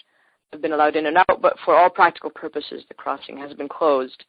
have 0.52 0.62
been 0.62 0.72
allowed 0.72 0.96
in 0.96 1.06
and 1.06 1.16
out, 1.16 1.40
but 1.40 1.56
for 1.64 1.76
all 1.76 1.90
practical 1.90 2.30
purposes, 2.30 2.84
the 2.88 2.94
crossing 2.94 3.36
has 3.38 3.52
been 3.54 3.68
closed. 3.68 4.24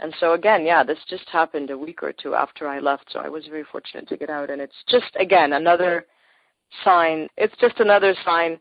And 0.00 0.14
so 0.18 0.32
again, 0.32 0.64
yeah, 0.64 0.82
this 0.82 0.98
just 1.08 1.28
happened 1.28 1.70
a 1.70 1.78
week 1.78 2.02
or 2.02 2.12
two 2.12 2.34
after 2.34 2.66
I 2.66 2.80
left, 2.80 3.06
so 3.12 3.20
I 3.20 3.28
was 3.28 3.46
very 3.46 3.64
fortunate 3.70 4.08
to 4.08 4.16
get 4.16 4.30
out. 4.30 4.50
And 4.50 4.60
it's 4.60 4.82
just 4.88 5.14
again 5.18 5.52
another 5.52 6.06
sign. 6.84 7.28
It's 7.36 7.54
just 7.60 7.78
another 7.78 8.14
sign 8.24 8.58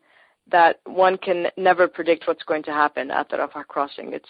that 0.52 0.80
one 0.86 1.18
can 1.18 1.48
never 1.58 1.88
predict 1.88 2.28
what's 2.28 2.44
going 2.44 2.64
to 2.64 2.72
happen 2.72 3.10
at 3.12 3.30
the 3.30 3.38
Rafah 3.38 3.66
crossing. 3.68 4.14
It's 4.14 4.30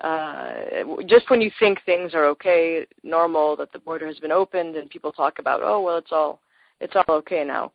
uh, 0.00 0.84
just 1.06 1.28
when 1.28 1.40
you 1.40 1.50
think 1.58 1.78
things 1.84 2.14
are 2.14 2.24
okay, 2.26 2.86
normal, 3.02 3.56
that 3.56 3.72
the 3.72 3.78
border 3.78 4.06
has 4.06 4.18
been 4.18 4.32
opened, 4.32 4.76
and 4.76 4.88
people 4.88 5.12
talk 5.12 5.38
about, 5.38 5.60
oh 5.62 5.80
well, 5.80 5.98
it's 5.98 6.12
all 6.12 6.40
it's 6.80 6.94
all 6.96 7.14
okay 7.16 7.44
now. 7.44 7.72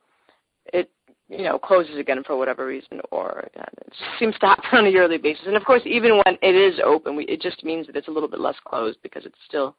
It 0.74 0.90
you 1.30 1.44
know 1.44 1.58
closes 1.58 1.98
again 1.98 2.24
for 2.24 2.38
whatever 2.38 2.66
reason, 2.66 3.02
or 3.12 3.50
uh, 3.60 3.64
it 3.86 3.94
seems 4.20 4.38
to 4.40 4.48
happen 4.48 4.66
on 4.74 4.86
a 4.86 4.90
yearly 4.90 5.18
basis. 5.18 5.46
And 5.48 5.56
of 5.56 5.66
course, 5.66 5.82
even 5.86 6.22
when 6.26 6.38
it 6.42 6.56
is 6.56 6.80
open, 6.84 7.16
we, 7.16 7.26
it 7.26 7.42
just 7.42 7.64
means 7.64 7.88
that 7.88 7.96
it's 7.96 8.08
a 8.08 8.12
little 8.12 8.30
bit 8.30 8.40
less 8.40 8.56
closed 8.66 9.00
because 9.04 9.26
it's 9.26 9.38
still 9.48 9.76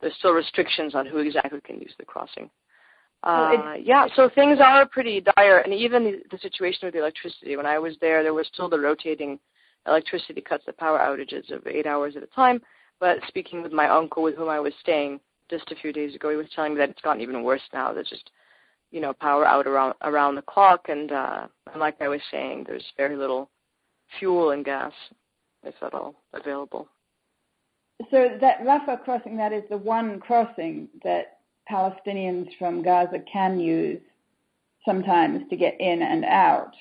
there's 0.00 0.14
still 0.18 0.32
restrictions 0.32 0.94
on 0.94 1.06
who 1.06 1.18
exactly 1.18 1.60
can 1.62 1.80
use 1.80 1.94
the 1.98 2.04
crossing. 2.04 2.50
Uh, 3.22 3.52
well, 3.56 3.78
yeah, 3.78 4.06
so 4.14 4.28
things 4.34 4.58
are 4.62 4.84
pretty 4.86 5.22
dire, 5.36 5.58
and 5.60 5.72
even 5.72 6.04
the, 6.04 6.20
the 6.30 6.38
situation 6.38 6.80
with 6.82 6.92
the 6.92 7.00
electricity. 7.00 7.56
When 7.56 7.64
I 7.64 7.78
was 7.78 7.96
there, 8.02 8.22
there 8.22 8.34
was 8.34 8.46
still 8.52 8.68
the 8.68 8.78
rotating 8.78 9.38
electricity 9.86 10.42
cuts, 10.42 10.64
the 10.66 10.74
power 10.74 10.98
outages 10.98 11.50
of 11.50 11.66
eight 11.66 11.86
hours 11.86 12.16
at 12.16 12.22
a 12.22 12.26
time. 12.26 12.60
But 13.00 13.18
speaking 13.28 13.62
with 13.62 13.72
my 13.72 13.88
uncle, 13.88 14.22
with 14.22 14.36
whom 14.36 14.50
I 14.50 14.60
was 14.60 14.74
staying 14.80 15.20
just 15.50 15.70
a 15.70 15.76
few 15.76 15.92
days 15.92 16.14
ago, 16.14 16.30
he 16.30 16.36
was 16.36 16.46
telling 16.54 16.74
me 16.74 16.78
that 16.78 16.90
it's 16.90 17.00
gotten 17.00 17.22
even 17.22 17.42
worse 17.42 17.62
now. 17.72 17.92
There's 17.92 18.08
just 18.08 18.30
you 18.94 19.00
know 19.00 19.12
power 19.12 19.44
out 19.44 19.66
around 19.66 19.94
around 20.02 20.36
the 20.36 20.42
clock, 20.42 20.86
and 20.88 21.10
uh, 21.10 21.48
and 21.72 21.80
like 21.80 22.00
I 22.00 22.06
was 22.06 22.20
saying, 22.30 22.64
there's 22.66 22.84
very 22.96 23.16
little 23.16 23.50
fuel 24.18 24.52
and 24.52 24.64
gas, 24.64 24.92
if 25.64 25.74
at 25.82 25.92
all, 25.92 26.14
available. 26.32 26.86
So 28.12 28.38
that 28.40 28.60
Rafah 28.60 29.02
crossing, 29.02 29.36
that 29.36 29.52
is 29.52 29.64
the 29.68 29.76
one 29.76 30.20
crossing 30.20 30.88
that 31.02 31.38
Palestinians 31.68 32.48
from 32.56 32.82
Gaza 32.82 33.18
can 33.30 33.58
use 33.58 34.00
sometimes 34.86 35.42
to 35.50 35.56
get 35.56 35.80
in 35.80 36.02
and 36.02 36.24
out. 36.24 36.72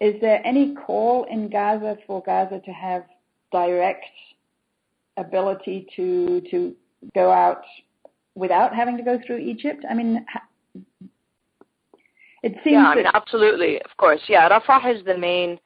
Is 0.00 0.20
there 0.20 0.46
any 0.46 0.74
call 0.74 1.24
in 1.30 1.48
Gaza 1.48 1.96
for 2.06 2.22
Gaza 2.22 2.60
to 2.62 2.70
have 2.72 3.04
direct 3.52 4.04
ability 5.16 5.86
to 5.96 6.42
to 6.50 6.76
go 7.14 7.32
out 7.32 7.62
without 8.34 8.74
having 8.74 8.98
to 8.98 9.02
go 9.02 9.18
through 9.26 9.38
Egypt? 9.38 9.84
I 9.88 9.94
mean, 9.94 10.26
it 12.42 12.52
seems. 12.64 12.74
Yeah, 12.74 12.86
I 12.86 12.94
mean, 12.94 13.06
absolutely, 13.12 13.80
of 13.82 13.96
course. 13.96 14.20
Yeah, 14.28 14.48
Rafah 14.48 14.96
is 14.96 15.04
the 15.04 15.16
main 15.16 15.58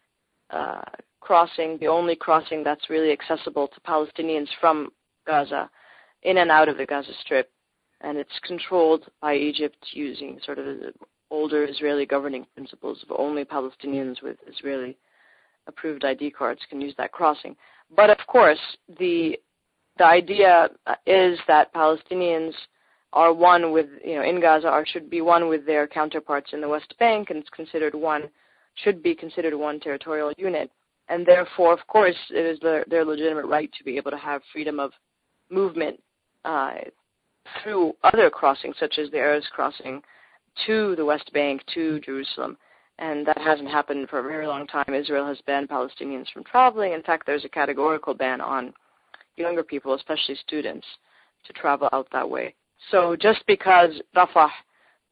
uh, 0.51 0.83
crossing, 1.21 1.79
the 1.79 1.89
only 1.89 2.17
crossing 2.17 2.63
that's 2.65 2.91
really 2.91 3.13
accessible 3.13 3.69
to 3.69 3.81
Palestinians 3.81 4.49
from 4.61 4.91
Gaza, 5.27 5.71
in 6.23 6.39
and 6.39 6.51
out 6.51 6.69
of 6.69 6.77
the 6.77 6.87
Gaza 6.87 7.13
Strip, 7.21 7.51
and 8.01 8.19
it's 8.19 8.39
controlled 8.45 9.05
by 9.21 9.35
Egypt 9.35 9.79
using 9.93 10.39
sort 10.45 10.59
of 10.59 10.67
older 11.31 11.65
Israeli 11.65 12.07
governing 12.07 12.47
principles 12.55 13.03
of 13.03 13.17
only 13.19 13.45
Palestinians 13.45 14.23
with 14.23 14.37
Israeli 14.47 14.97
approved 15.67 16.05
ID 16.05 16.31
cards 16.31 16.61
can 16.69 16.81
use 16.81 16.95
that 16.99 17.13
crossing. 17.13 17.57
But 17.95 18.11
of 18.11 18.19
course, 18.27 18.61
the 18.99 19.39
the 19.99 20.05
idea 20.05 20.71
is 21.07 21.39
that 21.47 21.73
Palestinians 21.75 22.55
are 23.13 23.33
one 23.33 23.73
with 23.73 23.87
you 24.05 24.17
know 24.17 24.23
in 24.23 24.41
Gaza 24.41 24.69
or 24.69 24.87
should 24.87 25.11
be 25.11 25.21
one 25.21 25.49
with 25.49 25.67
their 25.67 25.87
counterparts 25.87 26.53
in 26.53 26.61
the 26.61 26.69
West 26.69 26.95
Bank, 26.99 27.31
and 27.31 27.39
it's 27.39 27.51
considered 27.51 27.95
one 27.95 28.29
should 28.75 29.03
be 29.03 29.15
considered 29.15 29.55
one 29.55 29.81
territorial 29.81 30.33
unit, 30.39 30.71
and 31.09 31.27
therefore, 31.27 31.73
of 31.73 31.87
course, 31.87 32.17
it 32.31 32.47
is 32.47 32.59
their, 32.61 32.85
their 32.89 33.05
legitimate 33.05 33.47
right 33.47 33.71
to 33.77 33.85
be 33.85 33.97
able 33.97 34.11
to 34.11 34.17
have 34.17 34.41
freedom 34.53 34.81
of 34.81 34.93
movement 35.51 36.01
uh, 36.45 36.77
through 37.63 37.93
other 38.03 38.31
crossings, 38.31 38.77
such 38.79 38.99
as 38.99 39.11
the 39.11 39.17
Erez 39.17 39.45
crossing, 39.51 40.03
to 40.67 40.97
the 40.97 41.05
West 41.05 41.31
Bank, 41.33 41.63
to 41.75 42.01
Jerusalem. 42.01 42.57
And 42.99 43.27
that 43.27 43.39
hasn't 43.39 43.69
happened 43.69 44.09
for 44.09 44.21
a 44.21 44.23
very 44.23 44.47
long 44.47 44.67
time. 44.67 44.95
Israel 44.95 45.27
has 45.27 45.39
banned 45.47 45.69
Palestinians 45.69 46.31
from 46.33 46.45
traveling. 46.45 46.93
In 46.93 47.03
fact, 47.03 47.27
there's 47.27 47.45
a 47.45 47.49
categorical 47.49 48.15
ban 48.15 48.41
on 48.41 48.73
younger 49.37 49.63
people, 49.63 49.95
especially 49.95 50.37
students, 50.37 50.87
to 51.47 51.53
travel 51.53 51.89
out 51.93 52.07
that 52.13 52.29
way. 52.29 52.55
So 52.91 53.17
just 53.17 53.45
because 53.47 53.91
Rafah, 54.17 54.51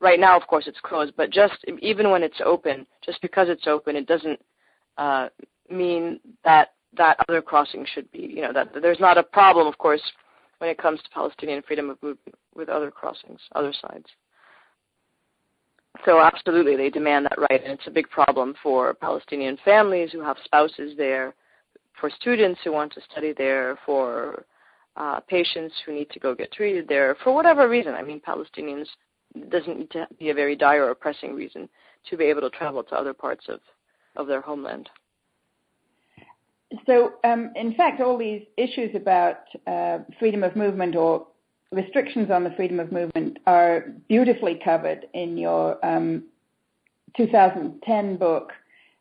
right 0.01 0.19
now, 0.19 0.37
of 0.37 0.47
course, 0.47 0.67
it's 0.67 0.81
closed, 0.83 1.13
but 1.17 1.31
just 1.31 1.55
even 1.81 2.11
when 2.11 2.23
it's 2.23 2.41
open, 2.45 2.87
just 3.05 3.21
because 3.23 3.49
it's 3.49 3.67
open, 3.67 3.97
it 3.97 4.07
doesn't 4.07 4.41
uh, 4.99 5.29
mean 5.71 6.21
that 6.45 6.73
that 6.97 7.17
other 7.29 7.41
crossing 7.41 7.87
should 7.95 8.11
be, 8.11 8.33
you 8.35 8.43
know, 8.43 8.53
that, 8.53 8.73
there's 8.83 8.99
not 8.99 9.19
a 9.19 9.23
problem, 9.23 9.67
of 9.67 9.79
course, 9.79 10.03
when 10.59 10.69
it 10.69 10.79
comes 10.79 11.01
to 11.03 11.11
Palestinian 11.11 11.63
freedom 11.63 11.91
of 11.91 12.03
movement 12.03 12.35
with 12.55 12.69
other 12.69 12.91
crossings, 12.91 13.41
other 13.55 13.73
sides. 13.81 14.07
So 16.05 16.21
absolutely, 16.21 16.77
they 16.77 16.91
demand 16.91 17.27
that 17.27 17.39
right, 17.39 17.63
and 17.63 17.73
it's 17.73 17.87
a 17.87 17.91
big 17.91 18.09
problem 18.11 18.55
for 18.63 18.95
Palestinian 18.95 19.59
families 19.65 20.11
who 20.13 20.23
have 20.23 20.37
spouses 20.45 20.97
there, 20.97 21.35
for 22.01 22.11
students 22.11 22.61
who 22.65 22.73
want 22.73 22.93
to 22.95 23.01
study 23.11 23.35
there, 23.37 23.79
for 23.85 24.45
uh, 24.97 25.21
patients 25.21 25.75
who 25.85 25.93
need 25.93 26.11
to 26.11 26.19
go 26.19 26.35
get 26.35 26.53
treated 26.53 26.89
there, 26.89 27.17
for 27.23 27.35
whatever 27.35 27.69
reason. 27.69 27.95
I 27.95 28.03
mean, 28.03 28.21
Palestinians 28.21 28.87
doesn't 29.49 29.79
need 29.79 29.91
to 29.93 30.09
be 30.19 30.31
a 30.31 30.35
very 30.35 30.57
dire 30.57 30.89
or 30.89 30.95
pressing 30.95 31.35
reason 31.35 31.69
to 32.09 32.17
be 32.17 32.25
able 32.25 32.43
to 32.43 32.51
travel 32.51 32.83
to 32.83 32.95
other 32.95 33.15
parts 33.15 33.47
of, 33.49 33.61
of 34.17 34.27
their 34.27 34.41
homeland. 34.41 34.89
So, 36.87 37.15
um, 37.25 37.53
in 37.57 37.75
fact, 37.75 38.01
all 38.01 38.17
these 38.17 38.43
issues 38.57 38.95
about 38.95 39.41
uh, 39.67 39.99
freedom 40.19 40.43
of 40.43 40.55
movement 40.55 40.95
or 40.95 41.27
restrictions 41.73 42.31
on 42.31 42.45
the 42.45 42.51
freedom 42.51 42.81
of 42.81 42.93
movement 42.93 43.39
are 43.47 43.87
beautifully 44.09 44.61
covered 44.65 45.07
in 45.15 45.37
your 45.37 45.85
um, 45.85 46.25
2010 47.17 48.17
book, 48.17 48.53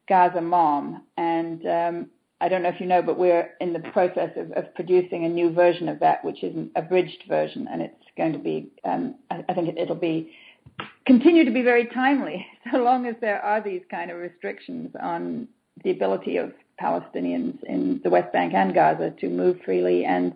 Gaza 0.07 0.41
Mom. 0.41 1.03
And 1.17 1.65
um, 1.67 2.09
I 2.41 2.47
don't 2.47 2.63
know 2.63 2.69
if 2.69 2.79
you 2.79 2.85
know, 2.85 3.01
but 3.01 3.17
we're 3.17 3.51
in 3.59 3.73
the 3.73 3.79
process 3.79 4.31
of, 4.37 4.51
of, 4.53 4.73
producing 4.73 5.25
a 5.25 5.29
new 5.29 5.51
version 5.51 5.89
of 5.89 5.99
that, 5.99 6.23
which 6.23 6.43
is 6.43 6.55
an 6.55 6.71
abridged 6.75 7.23
version, 7.27 7.67
and 7.69 7.81
it's 7.81 8.03
going 8.17 8.31
to 8.33 8.39
be, 8.39 8.71
um, 8.85 9.15
I, 9.29 9.43
I, 9.49 9.53
think 9.53 9.67
it, 9.69 9.77
it'll 9.77 9.95
be, 9.95 10.31
continue 11.05 11.43
to 11.43 11.51
be 11.51 11.61
very 11.61 11.87
timely, 11.87 12.45
so 12.71 12.77
long 12.77 13.05
as 13.05 13.15
there 13.19 13.41
are 13.41 13.61
these 13.61 13.81
kind 13.91 14.09
of 14.09 14.17
restrictions 14.17 14.95
on 15.01 15.47
the 15.83 15.91
ability 15.91 16.37
of 16.37 16.53
Palestinians 16.81 17.61
in 17.63 17.99
the 18.03 18.09
West 18.09 18.31
Bank 18.31 18.53
and 18.53 18.73
Gaza 18.73 19.13
to 19.19 19.29
move 19.29 19.57
freely 19.65 20.05
and 20.05 20.33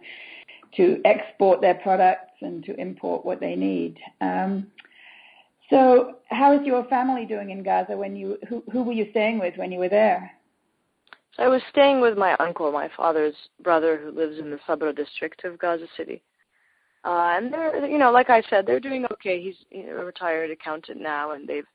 to 0.75 0.99
export 1.05 1.61
their 1.61 1.75
products 1.75 2.33
and 2.41 2.63
to 2.65 2.75
import 2.79 3.25
what 3.25 3.39
they 3.39 3.55
need. 3.55 3.97
Um, 4.19 4.67
so, 5.69 6.17
how 6.29 6.57
is 6.57 6.65
your 6.65 6.83
family 6.85 7.25
doing 7.25 7.49
in 7.49 7.63
Gaza? 7.63 7.95
When 7.95 8.15
you 8.15 8.37
who, 8.47 8.63
who 8.71 8.83
were 8.83 8.91
you 8.91 9.07
staying 9.11 9.39
with 9.39 9.55
when 9.57 9.71
you 9.71 9.79
were 9.79 9.89
there? 9.89 10.31
I 11.37 11.47
was 11.47 11.61
staying 11.69 11.99
with 11.99 12.17
my 12.17 12.35
uncle, 12.39 12.71
my 12.71 12.89
father's 12.95 13.35
brother, 13.63 13.97
who 13.97 14.11
lives 14.11 14.37
in 14.37 14.51
the 14.51 14.59
Sabra 14.67 14.93
district 14.93 15.43
of 15.45 15.57
Gaza 15.57 15.87
City. 15.97 16.21
Uh, 17.05 17.33
and 17.35 17.51
they're, 17.51 17.85
you 17.85 17.97
know, 17.97 18.11
like 18.11 18.29
I 18.29 18.41
said, 18.49 18.65
they're 18.65 18.79
doing 18.79 19.05
okay. 19.11 19.41
He's 19.41 19.55
a 19.75 19.93
retired 19.93 20.51
accountant 20.51 21.01
now, 21.01 21.31
and 21.31 21.47
they've 21.47 21.65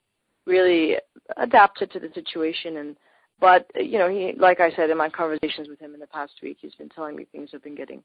really 0.49 0.97
adapted 1.37 1.91
to 1.93 2.01
the 2.01 2.09
situation 2.15 2.79
and 2.79 2.97
but 3.39 3.71
you 3.77 3.99
know 3.99 4.09
he 4.09 4.33
like 4.39 4.61
I 4.61 4.71
said 4.75 4.91
in 4.91 4.97
my 4.97 5.11
conversations 5.11 5.69
with 5.69 5.79
him 5.79 5.95
in 5.95 6.01
the 6.01 6.07
past 6.07 6.33
week 6.43 6.57
he's 6.61 6.75
been 6.75 6.89
telling 6.89 7.15
me 7.15 7.27
things 7.31 7.51
have 7.53 7.63
been 7.63 7.77
getting 7.77 8.03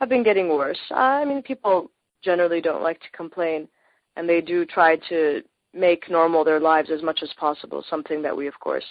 have 0.00 0.08
been 0.08 0.24
getting 0.24 0.48
worse. 0.48 0.78
I 0.90 1.24
mean 1.24 1.42
people 1.42 1.90
generally 2.24 2.60
don't 2.60 2.82
like 2.82 3.00
to 3.00 3.10
complain 3.14 3.68
and 4.16 4.26
they 4.28 4.40
do 4.40 4.64
try 4.64 4.96
to 5.10 5.42
make 5.74 6.10
normal 6.10 6.42
their 6.42 6.58
lives 6.58 6.90
as 6.90 7.02
much 7.02 7.20
as 7.22 7.30
possible, 7.38 7.84
something 7.88 8.22
that 8.22 8.36
we 8.36 8.48
of 8.48 8.58
course 8.58 8.84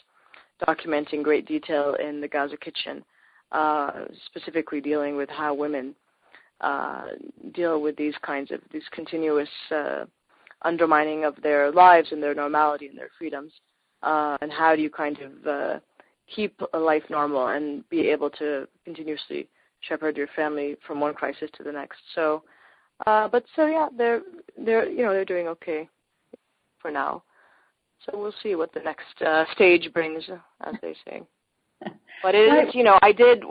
document 0.66 1.10
in 1.14 1.24
great 1.24 1.48
detail 1.48 1.96
in 1.96 2.22
the 2.22 2.28
Gaza 2.28 2.58
kitchen, 2.58 3.04
uh, 3.52 4.06
specifically 4.26 4.82
dealing 4.82 5.16
with 5.16 5.30
how 5.30 5.54
women 5.54 5.96
uh, 6.62 7.08
deal 7.54 7.82
with 7.82 7.96
these 7.98 8.16
kinds 8.24 8.52
of 8.52 8.60
these 8.72 8.84
continuous 8.92 9.50
uh, 9.72 10.06
undermining 10.64 11.24
of 11.24 11.36
their 11.44 11.72
lives 11.72 12.12
and 12.12 12.22
their 12.22 12.34
normality 12.34 12.88
and 12.88 12.98
their 12.98 13.10
freedoms, 13.18 13.52
uh, 14.04 14.38
and 14.42 14.52
how 14.52 14.76
do 14.76 14.82
you 14.82 14.90
kind 14.90 15.20
of 15.20 15.48
uh, 15.48 15.80
keep 16.34 16.60
a 16.74 16.78
life 16.78 17.04
normal 17.10 17.48
and 17.48 17.88
be 17.90 18.10
able 18.10 18.30
to 18.30 18.68
continuously 18.84 19.48
shepherd 19.82 20.18
your 20.18 20.28
family 20.36 20.76
from 20.86 21.00
one 21.00 21.14
crisis 21.14 21.50
to 21.56 21.64
the 21.64 21.72
next. 21.72 22.00
So, 22.16 22.44
uh, 23.06 23.28
but 23.28 23.44
so 23.56 23.68
yeah, 23.68 23.88
they're 23.96 24.22
they're 24.58 24.90
you 24.90 25.04
know 25.04 25.14
they're 25.14 25.26
doing 25.26 25.48
okay 25.50 25.88
for 26.80 26.92
now. 26.92 27.24
So 28.06 28.18
we'll 28.18 28.34
see 28.44 28.56
what 28.56 28.74
the 28.74 28.80
next 28.80 29.22
uh, 29.26 29.46
stage 29.54 29.92
brings, 29.94 30.24
as 30.62 30.76
they 30.82 30.96
say. 31.06 31.22
But 32.24 32.34
it 32.34 32.68
is, 32.68 32.74
you 32.74 32.84
know, 32.84 32.98
I 33.04 33.12
did 33.12 33.44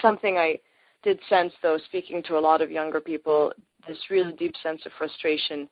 something 0.00 0.38
I 0.38 0.58
did 1.02 1.20
sense 1.28 1.52
though, 1.62 1.76
speaking 1.84 2.22
to 2.22 2.38
a 2.38 2.40
lot 2.40 2.62
of 2.62 2.70
younger 2.70 2.98
people, 2.98 3.52
this 3.86 3.98
really 4.08 4.32
deep 4.32 4.54
sense 4.62 4.80
of 4.86 4.92
frustration 4.96 5.68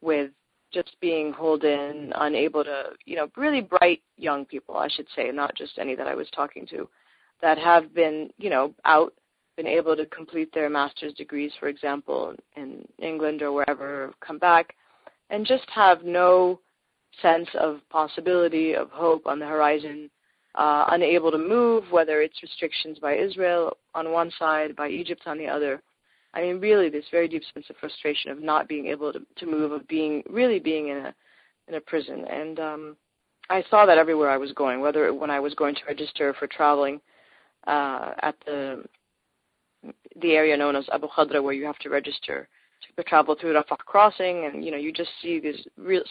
with 0.00 0.30
just 0.72 0.96
being 1.00 1.32
holed 1.32 1.64
in, 1.64 2.12
unable 2.16 2.64
to, 2.64 2.84
you 3.04 3.14
know, 3.14 3.28
really 3.36 3.60
bright 3.60 4.00
young 4.16 4.44
people, 4.46 4.76
I 4.76 4.88
should 4.88 5.06
say, 5.14 5.30
not 5.30 5.54
just 5.54 5.78
any 5.78 5.94
that 5.94 6.08
I 6.08 6.14
was 6.14 6.28
talking 6.34 6.66
to, 6.68 6.88
that 7.42 7.58
have 7.58 7.94
been, 7.94 8.30
you 8.38 8.48
know, 8.48 8.74
out, 8.84 9.12
been 9.56 9.66
able 9.66 9.94
to 9.96 10.06
complete 10.06 10.52
their 10.54 10.70
master's 10.70 11.12
degrees, 11.12 11.52
for 11.60 11.68
example, 11.68 12.34
in 12.56 12.86
England 12.98 13.42
or 13.42 13.52
wherever, 13.52 14.12
come 14.26 14.38
back, 14.38 14.74
and 15.28 15.46
just 15.46 15.68
have 15.68 16.04
no 16.04 16.58
sense 17.20 17.48
of 17.58 17.80
possibility, 17.90 18.74
of 18.74 18.90
hope 18.90 19.26
on 19.26 19.38
the 19.38 19.46
horizon, 19.46 20.10
uh, 20.54 20.86
unable 20.90 21.30
to 21.30 21.38
move, 21.38 21.84
whether 21.90 22.20
it's 22.20 22.42
restrictions 22.42 22.98
by 22.98 23.16
Israel 23.16 23.76
on 23.94 24.12
one 24.12 24.30
side, 24.38 24.76
by 24.76 24.88
Egypt 24.88 25.22
on 25.26 25.38
the 25.38 25.46
other, 25.46 25.82
I 26.34 26.40
mean, 26.40 26.60
really, 26.60 26.88
this 26.88 27.04
very 27.10 27.28
deep 27.28 27.42
sense 27.52 27.66
of 27.68 27.76
frustration 27.76 28.30
of 28.30 28.42
not 28.42 28.68
being 28.68 28.86
able 28.86 29.12
to, 29.12 29.20
to 29.36 29.46
move, 29.46 29.72
of 29.72 29.86
being 29.86 30.22
really 30.30 30.58
being 30.58 30.88
in 30.88 30.96
a 30.98 31.14
in 31.68 31.74
a 31.74 31.80
prison. 31.80 32.24
And 32.24 32.58
um, 32.58 32.96
I 33.50 33.62
saw 33.70 33.86
that 33.86 33.98
everywhere 33.98 34.30
I 34.30 34.38
was 34.38 34.52
going, 34.52 34.80
whether 34.80 35.12
when 35.12 35.30
I 35.30 35.40
was 35.40 35.54
going 35.54 35.74
to 35.74 35.84
register 35.86 36.34
for 36.38 36.46
traveling 36.46 37.00
uh, 37.66 38.12
at 38.22 38.34
the 38.46 38.84
the 40.20 40.32
area 40.32 40.56
known 40.56 40.76
as 40.76 40.88
Abu 40.92 41.08
Khadra, 41.08 41.42
where 41.42 41.52
you 41.52 41.66
have 41.66 41.78
to 41.80 41.90
register 41.90 42.48
to 42.96 43.02
travel 43.04 43.36
through 43.38 43.54
Rafah 43.54 43.78
crossing, 43.78 44.46
and 44.46 44.64
you 44.64 44.70
know, 44.70 44.76
you 44.76 44.92
just 44.92 45.10
see 45.20 45.38
these 45.38 45.66
real 45.76 46.02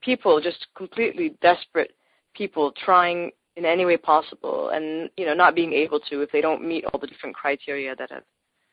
people, 0.00 0.40
just 0.40 0.66
completely 0.76 1.36
desperate 1.40 1.92
people 2.34 2.72
trying 2.84 3.30
in 3.56 3.64
any 3.64 3.84
way 3.84 3.96
possible, 3.96 4.70
and 4.70 5.10
you 5.16 5.26
know, 5.26 5.34
not 5.34 5.54
being 5.54 5.72
able 5.72 6.00
to 6.00 6.22
if 6.22 6.30
they 6.32 6.40
don't 6.40 6.66
meet 6.66 6.84
all 6.86 7.00
the 7.00 7.06
different 7.06 7.34
criteria 7.34 7.94
that 7.96 8.10
have 8.10 8.22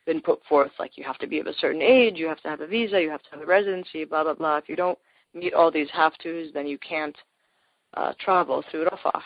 been 0.06 0.20
put 0.20 0.42
forth, 0.48 0.70
like 0.78 0.96
you 0.96 1.04
have 1.04 1.18
to 1.18 1.26
be 1.26 1.38
of 1.40 1.46
a 1.46 1.54
certain 1.54 1.82
age, 1.82 2.14
you 2.16 2.26
have 2.26 2.40
to 2.40 2.48
have 2.48 2.60
a 2.60 2.66
visa, 2.66 3.00
you 3.00 3.10
have 3.10 3.22
to 3.22 3.30
have 3.30 3.40
a 3.40 3.46
residency, 3.46 4.04
blah 4.04 4.24
blah 4.24 4.34
blah. 4.34 4.56
If 4.56 4.68
you 4.68 4.76
don't 4.76 4.98
meet 5.34 5.54
all 5.54 5.70
these 5.70 5.90
have 5.92 6.12
tos, 6.22 6.48
then 6.54 6.66
you 6.66 6.78
can't 6.78 7.16
uh, 7.94 8.12
travel 8.18 8.64
through 8.70 8.86
Rafah. 8.86 9.20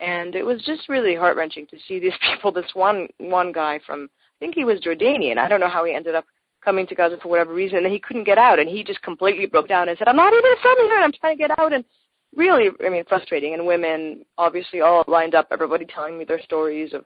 And 0.00 0.34
it 0.34 0.42
was 0.42 0.62
just 0.64 0.88
really 0.88 1.14
heart 1.14 1.36
wrenching 1.36 1.66
to 1.68 1.76
see 1.86 1.98
these 1.98 2.12
people. 2.32 2.52
This 2.52 2.74
one 2.74 3.08
one 3.18 3.52
guy 3.52 3.80
from 3.86 4.08
I 4.14 4.36
think 4.40 4.54
he 4.54 4.64
was 4.64 4.80
Jordanian. 4.80 5.38
I 5.38 5.48
don't 5.48 5.60
know 5.60 5.68
how 5.68 5.84
he 5.84 5.94
ended 5.94 6.14
up 6.14 6.24
coming 6.64 6.86
to 6.86 6.94
Gaza 6.94 7.18
for 7.22 7.28
whatever 7.28 7.52
reason, 7.52 7.78
and 7.78 7.92
he 7.92 7.98
couldn't 7.98 8.24
get 8.24 8.38
out, 8.38 8.58
and 8.58 8.68
he 8.68 8.82
just 8.82 9.02
completely 9.02 9.46
broke 9.46 9.68
down 9.68 9.88
and 9.88 9.98
said, 9.98 10.08
"I'm 10.08 10.16
not 10.16 10.32
even 10.32 10.56
from 10.62 10.76
here. 10.78 11.00
I'm 11.00 11.12
trying 11.12 11.36
to 11.36 11.42
get 11.42 11.58
out." 11.58 11.72
And 11.72 11.84
really, 12.34 12.70
I 12.84 12.88
mean, 12.88 13.04
frustrating. 13.08 13.54
And 13.54 13.66
women, 13.66 14.24
obviously, 14.38 14.80
all 14.80 15.04
lined 15.06 15.34
up. 15.34 15.48
Everybody 15.50 15.84
telling 15.84 16.18
me 16.18 16.24
their 16.24 16.40
stories 16.42 16.92
of 16.92 17.04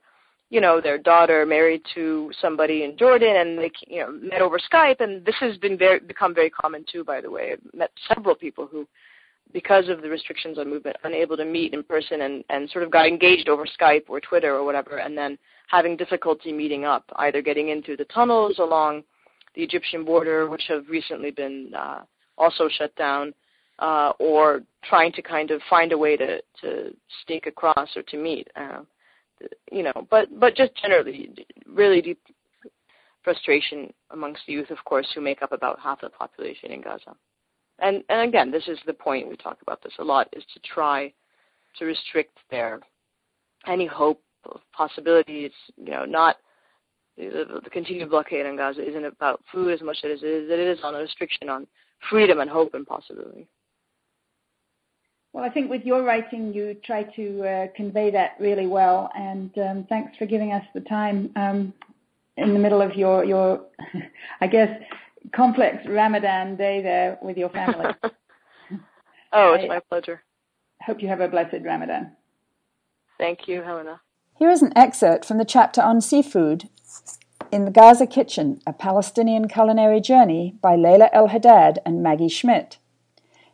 you 0.51 0.61
know, 0.61 0.81
their 0.81 0.99
daughter 0.99 1.45
married 1.45 1.83
to 1.95 2.33
somebody 2.41 2.85
in 2.85 2.97
Jordan 2.97 3.37
and 3.37 3.59
they, 3.59 3.71
you 3.87 4.01
know, 4.01 4.13
met 4.13 4.41
over 4.41 4.59
Skype. 4.59 5.01
And 5.01 5.25
this 5.25 5.35
has 5.41 5.57
been 5.59 5.77
very, 5.77 6.01
become 6.01 6.35
very 6.35 6.51
common 6.51 6.85
too, 6.91 7.05
by 7.05 7.21
the 7.21 7.31
way. 7.31 7.53
I've 7.53 7.75
met 7.75 7.91
several 8.09 8.35
people 8.35 8.67
who, 8.67 8.89
because 9.53 9.89
of 9.89 10.01
the 10.01 10.09
restrictions 10.09 10.59
on 10.59 10.71
movement, 10.71 10.97
unable 11.05 11.37
to 11.37 11.45
meet 11.45 11.75
in 11.75 11.83
person 11.83 12.23
and, 12.23 12.45
and 12.49 12.69
sort 12.71 12.85
of 12.85 12.91
got 12.91 13.07
engaged 13.07 13.49
over 13.49 13.67
Skype 13.67 14.05
or 14.09 14.21
Twitter 14.21 14.55
or 14.55 14.65
whatever, 14.65 14.99
and 14.99 15.17
then 15.17 15.39
having 15.69 15.97
difficulty 15.97 16.53
meeting 16.53 16.85
up, 16.85 17.05
either 17.17 17.43
getting 17.43 17.69
into 17.69 17.97
the 17.97 18.05
tunnels 18.07 18.59
along 18.59 19.03
the 19.59 19.65
Egyptian 19.65 20.05
border, 20.05 20.49
which 20.49 20.63
have 20.69 20.89
recently 20.89 21.33
been 21.33 21.73
uh, 21.77 22.03
also 22.39 22.69
shut 22.79 22.95
down, 22.95 23.35
uh, 23.81 24.13
or 24.21 24.63
trying 24.85 25.13
to 25.13 25.21
kind 25.21 25.51
of 25.51 25.61
find 25.69 25.91
a 25.93 25.99
way 25.99 26.17
to, 26.17 26.41
to 26.61 26.95
sneak 27.27 27.47
across 27.47 27.89
or 27.97 28.03
to 28.03 28.17
meet. 28.17 28.47
Uh, 28.55 28.83
you 29.71 29.83
know, 29.83 30.07
but 30.11 30.29
but 30.39 30.55
just 30.57 30.71
generally, 30.81 31.31
really 31.67 32.01
deep 32.01 32.21
frustration 33.25 33.93
amongst 34.13 34.43
the 34.47 34.53
youth, 34.53 34.71
of 34.71 34.79
course, 34.85 35.07
who 35.15 35.21
make 35.21 35.43
up 35.43 35.53
about 35.53 35.79
half 35.81 36.01
the 36.01 36.09
population 36.09 36.71
in 36.71 36.81
Gaza. 36.81 37.15
And 37.81 38.05
and 38.09 38.29
again, 38.29 38.53
this 38.53 38.69
is 38.69 38.79
the 38.87 38.95
point 38.95 39.29
we 39.29 39.37
talk 39.37 39.59
about 39.63 39.83
this 39.83 39.93
a 39.99 40.05
lot: 40.05 40.29
is 40.33 40.45
to 40.55 40.61
try 40.61 41.13
to 41.79 41.85
restrict 41.85 42.39
their 42.49 42.79
any 43.67 43.87
hope 43.87 44.23
of 44.45 44.61
possibilities. 44.73 45.53
You 45.77 45.91
know, 45.91 46.05
not 46.05 46.37
the, 47.19 47.61
the 47.65 47.71
continued 47.71 48.11
blockade 48.11 48.47
on 48.47 48.57
Gaza 48.57 48.89
isn't 48.89 49.05
about 49.05 49.43
food 49.53 49.75
as 49.75 49.83
much 49.83 49.99
as 50.05 50.23
it 50.23 50.27
is 50.27 50.49
that 50.49 50.59
it 50.59 50.69
is 50.69 50.79
on 50.85 50.95
a 50.95 50.99
restriction 50.99 51.49
on 51.49 51.67
freedom 52.11 52.41
and 52.41 52.49
hope 52.49 52.75
and 52.75 52.87
possibility. 52.87 53.49
Well, 55.33 55.45
I 55.45 55.51
think 55.51 55.69
with 55.69 55.83
your 55.85 56.05
writing, 56.05 56.55
you 56.55 56.77
try 56.85 57.03
to 57.03 57.45
uh, 57.45 57.67
convey 57.77 58.11
that 58.13 58.33
really 58.41 58.67
well, 58.67 59.11
and 59.17 59.51
um, 59.59 59.87
thanks 59.89 60.17
for 60.17 60.27
giving 60.27 60.53
us 60.53 60.65
the 60.75 60.81
time 60.81 61.31
um, 61.37 61.73
in 62.39 62.55
the 62.55 62.59
middle 62.59 62.81
of 62.81 62.95
your, 62.95 63.25
your, 63.25 63.61
I 64.41 64.47
guess, 64.47 64.71
complex 65.35 65.85
Ramadan 65.87 66.57
day 66.57 66.81
there 66.83 67.19
with 67.21 67.37
your 67.37 67.51
family. 67.51 67.87
oh, 69.33 69.53
it's 69.53 69.65
I 69.65 69.67
my 69.67 69.81
pleasure. 69.81 70.23
Hope 70.83 71.03
you 71.03 71.09
have 71.09 71.21
a 71.21 71.29
blessed 71.29 71.63
Ramadan. 71.63 72.13
Thank 73.19 73.47
you, 73.47 73.63
Helena. 73.63 74.01
Here 74.39 74.51
is 74.51 74.63
an 74.63 74.73
excerpt 74.77 75.25
from 75.25 75.39
the 75.39 75.45
chapter 75.45 75.83
on 75.83 76.01
seafood 76.01 76.69
in 77.51 77.65
the 77.65 77.73
Gaza 77.73 78.07
Kitchen, 78.07 78.61
a 78.65 78.73
Palestinian 78.73 79.49
culinary 79.49 80.01
journey 80.01 80.55
by 80.63 80.77
Leila 80.77 81.11
El 81.13 81.27
Haddad 81.27 81.81
and 81.85 82.05
Maggie 82.05 82.29
Schmitt. 82.29 82.77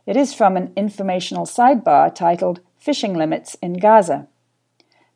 It 0.05 0.15
is 0.15 0.35
from 0.35 0.55
an 0.55 0.71
informational 0.75 1.47
sidebar 1.47 2.13
titled 2.13 2.59
Fishing 2.77 3.15
Limits 3.15 3.55
in 3.63 3.79
Gaza. 3.79 4.27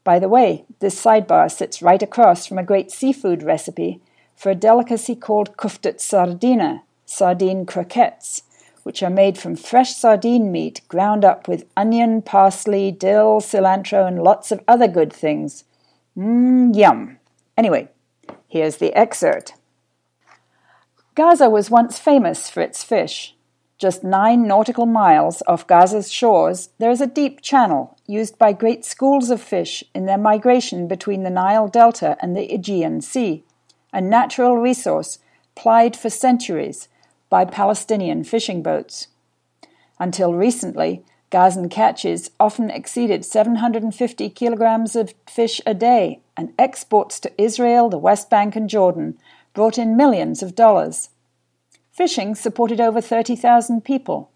By 0.04 0.18
the 0.18 0.28
way, 0.28 0.66
this 0.80 1.00
sidebar 1.00 1.52
sits 1.52 1.84
right 1.84 2.02
across 2.02 2.48
from 2.48 2.58
a 2.58 2.64
great 2.64 2.90
seafood 2.90 3.44
recipe 3.44 4.02
for 4.36 4.50
a 4.50 4.56
delicacy 4.56 5.16
called 5.16 5.56
kuftat 5.56 6.00
sardina, 6.00 6.82
sardine 7.06 7.68
croquettes, 7.68 8.42
which 8.84 9.04
are 9.04 9.10
made 9.10 9.38
from 9.38 9.56
fresh 9.56 9.96
sardine 9.96 10.52
meat 10.52 10.82
ground 10.88 11.26
up 11.26 11.48
with 11.48 11.70
onion, 11.76 12.22
parsley, 12.22 12.92
dill, 12.92 13.40
cilantro, 13.42 14.08
and 14.08 14.24
lots 14.24 14.52
of 14.52 14.64
other 14.68 14.88
good 14.88 15.12
things. 15.12 15.64
Mmm, 16.18 16.76
yum. 16.76 17.18
Anyway, 17.58 17.90
here's 18.48 18.78
the 18.78 18.94
excerpt. 18.94 19.54
Gaza 21.16 21.50
was 21.50 21.70
once 21.70 22.00
famous 22.00 22.50
for 22.50 22.62
its 22.62 22.84
fish. 22.84 23.36
Just 23.78 24.04
nine 24.04 24.48
nautical 24.48 24.86
miles 24.86 25.42
off 25.48 25.66
Gaza's 25.66 26.12
shores, 26.12 26.70
there 26.80 26.92
is 26.92 27.00
a 27.00 27.08
deep 27.08 27.42
channel 27.42 27.98
used 28.08 28.38
by 28.38 28.52
great 28.52 28.84
schools 28.84 29.30
of 29.30 29.42
fish 29.42 29.84
in 29.96 30.06
their 30.06 30.18
migration 30.18 30.88
between 30.88 31.24
the 31.24 31.30
Nile 31.30 31.68
Delta 31.68 32.18
and 32.22 32.36
the 32.36 32.54
Aegean 32.54 33.02
Sea, 33.02 33.44
a 33.94 34.02
natural 34.02 34.58
resource 34.58 35.20
plied 35.56 35.96
for 35.96 36.10
centuries 36.10 36.90
by 37.30 37.46
Palestinian 37.46 38.24
fishing 38.24 38.64
boats. 38.64 39.08
Until 40.00 40.34
recently, 40.34 41.04
Gazan 41.30 41.70
catches 41.70 42.32
often 42.40 42.72
exceeded 42.72 43.24
750 43.24 44.30
kilograms 44.32 44.96
of 44.96 45.14
fish 45.28 45.62
a 45.66 45.74
day, 45.74 46.22
and 46.36 46.54
exports 46.58 47.20
to 47.20 47.42
Israel, 47.42 47.90
the 47.90 47.98
West 47.98 48.30
Bank, 48.30 48.56
and 48.56 48.70
Jordan 48.70 49.18
brought 49.54 49.78
in 49.78 49.98
millions 49.98 50.42
of 50.42 50.56
dollars. 50.56 51.10
Fishing 51.92 52.34
supported 52.34 52.80
over 52.80 53.02
30,000 53.02 53.84
people, 53.84 54.32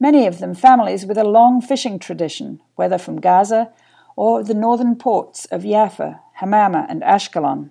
many 0.00 0.26
of 0.26 0.38
them 0.38 0.54
families 0.54 1.06
with 1.06 1.18
a 1.18 1.24
long 1.24 1.60
fishing 1.60 1.98
tradition, 1.98 2.60
whether 2.74 2.98
from 2.98 3.20
Gaza 3.20 3.70
or 4.16 4.42
the 4.42 4.54
northern 4.54 4.96
ports 4.96 5.44
of 5.46 5.62
Jaffa, 5.62 6.20
Hamama, 6.40 6.86
and 6.88 7.02
Ashkelon. 7.02 7.70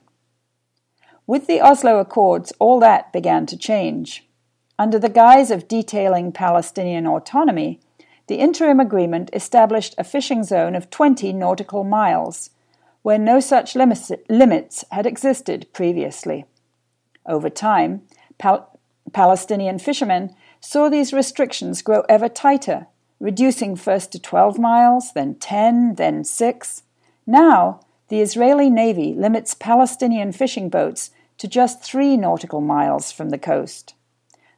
With 1.27 1.47
the 1.47 1.59
Oslo 1.59 1.99
Accords, 1.99 2.53
all 2.59 2.79
that 2.79 3.11
began 3.11 3.45
to 3.47 3.57
change. 3.57 4.27
Under 4.79 4.97
the 4.97 5.09
guise 5.09 5.51
of 5.51 5.67
detailing 5.67 6.31
Palestinian 6.31 7.05
autonomy, 7.05 7.79
the 8.27 8.35
interim 8.35 8.79
agreement 8.79 9.29
established 9.33 9.93
a 9.97 10.03
fishing 10.03 10.43
zone 10.43 10.75
of 10.75 10.89
20 10.89 11.33
nautical 11.33 11.83
miles, 11.83 12.49
where 13.01 13.17
no 13.17 13.39
such 13.39 13.75
limits 13.75 14.85
had 14.91 15.05
existed 15.05 15.67
previously. 15.73 16.45
Over 17.25 17.49
time, 17.49 18.03
Pal- 18.37 18.79
Palestinian 19.11 19.79
fishermen 19.79 20.35
saw 20.59 20.89
these 20.89 21.13
restrictions 21.13 21.81
grow 21.81 22.03
ever 22.07 22.29
tighter, 22.29 22.87
reducing 23.19 23.75
first 23.75 24.11
to 24.11 24.19
12 24.19 24.57
miles, 24.57 25.13
then 25.13 25.35
10, 25.35 25.95
then 25.95 26.23
6. 26.23 26.83
Now, 27.27 27.81
the 28.07 28.21
Israeli 28.21 28.69
Navy 28.69 29.13
limits 29.13 29.53
Palestinian 29.53 30.31
fishing 30.31 30.69
boats 30.69 31.11
to 31.37 31.47
just 31.47 31.83
3 31.83 32.17
nautical 32.17 32.61
miles 32.61 33.11
from 33.11 33.29
the 33.29 33.37
coast. 33.37 33.93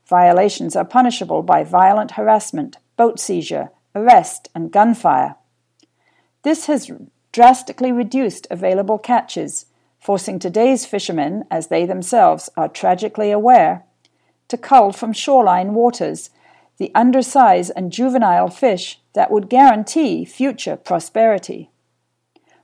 Violations 0.07 0.75
are 0.75 0.85
punishable 0.85 1.43
by 1.43 1.63
violent 1.63 2.11
harassment, 2.11 2.77
boat 2.97 3.19
seizure, 3.19 3.69
arrest, 3.95 4.49
and 4.53 4.71
gunfire. 4.71 5.35
This 6.43 6.65
has 6.65 6.91
drastically 7.31 7.91
reduced 7.91 8.47
available 8.51 8.97
catches, 8.97 9.65
forcing 9.99 10.39
today's 10.39 10.85
fishermen, 10.85 11.45
as 11.49 11.67
they 11.67 11.85
themselves 11.85 12.49
are 12.57 12.67
tragically 12.67 13.31
aware, 13.31 13.85
to 14.49 14.57
cull 14.57 14.91
from 14.91 15.13
shoreline 15.13 15.73
waters 15.73 16.29
the 16.77 16.91
undersize 16.93 17.71
and 17.75 17.91
juvenile 17.91 18.49
fish 18.49 18.99
that 19.13 19.31
would 19.31 19.49
guarantee 19.49 20.25
future 20.25 20.75
prosperity. 20.75 21.69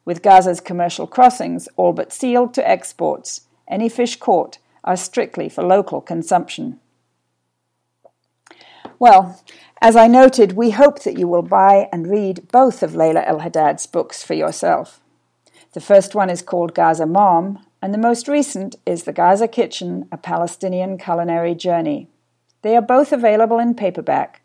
With 0.04 0.22
Gaza's 0.22 0.60
commercial 0.60 1.08
crossings 1.08 1.70
all 1.78 1.94
but 1.94 2.12
sealed 2.12 2.54
to 2.56 2.68
exports, 2.68 3.42
any 3.68 3.88
fish 3.88 4.16
caught 4.16 4.58
are 4.84 4.98
strictly 4.98 5.48
for 5.48 5.64
local 5.64 6.02
consumption. 6.02 6.80
Well, 9.00 9.42
as 9.82 9.96
I 9.96 10.08
noted, 10.08 10.54
we 10.54 10.72
hope 10.72 11.04
that 11.04 11.18
you 11.18 11.26
will 11.26 11.42
buy 11.42 11.88
and 11.94 12.10
read 12.10 12.50
both 12.52 12.84
of 12.84 12.92
Layla 12.92 13.26
El 13.26 13.40
Haddad's 13.40 13.88
books 13.88 14.22
for 14.24 14.34
yourself. 14.34 15.00
The 15.72 15.80
first 15.80 16.16
one 16.16 16.30
is 16.30 16.42
called 16.42 16.76
Gaza 16.76 17.06
Mom, 17.06 17.66
and 17.82 17.94
the 17.94 17.98
most 17.98 18.28
recent 18.28 18.76
is 18.86 19.06
The 19.06 19.14
Gaza 19.14 19.48
Kitchen 19.48 20.10
A 20.12 20.18
Palestinian 20.18 20.98
Culinary 20.98 21.56
Journey. 21.56 22.10
They 22.62 22.76
are 22.76 22.82
both 22.82 23.14
available 23.14 23.58
in 23.58 23.74
paperback, 23.74 24.42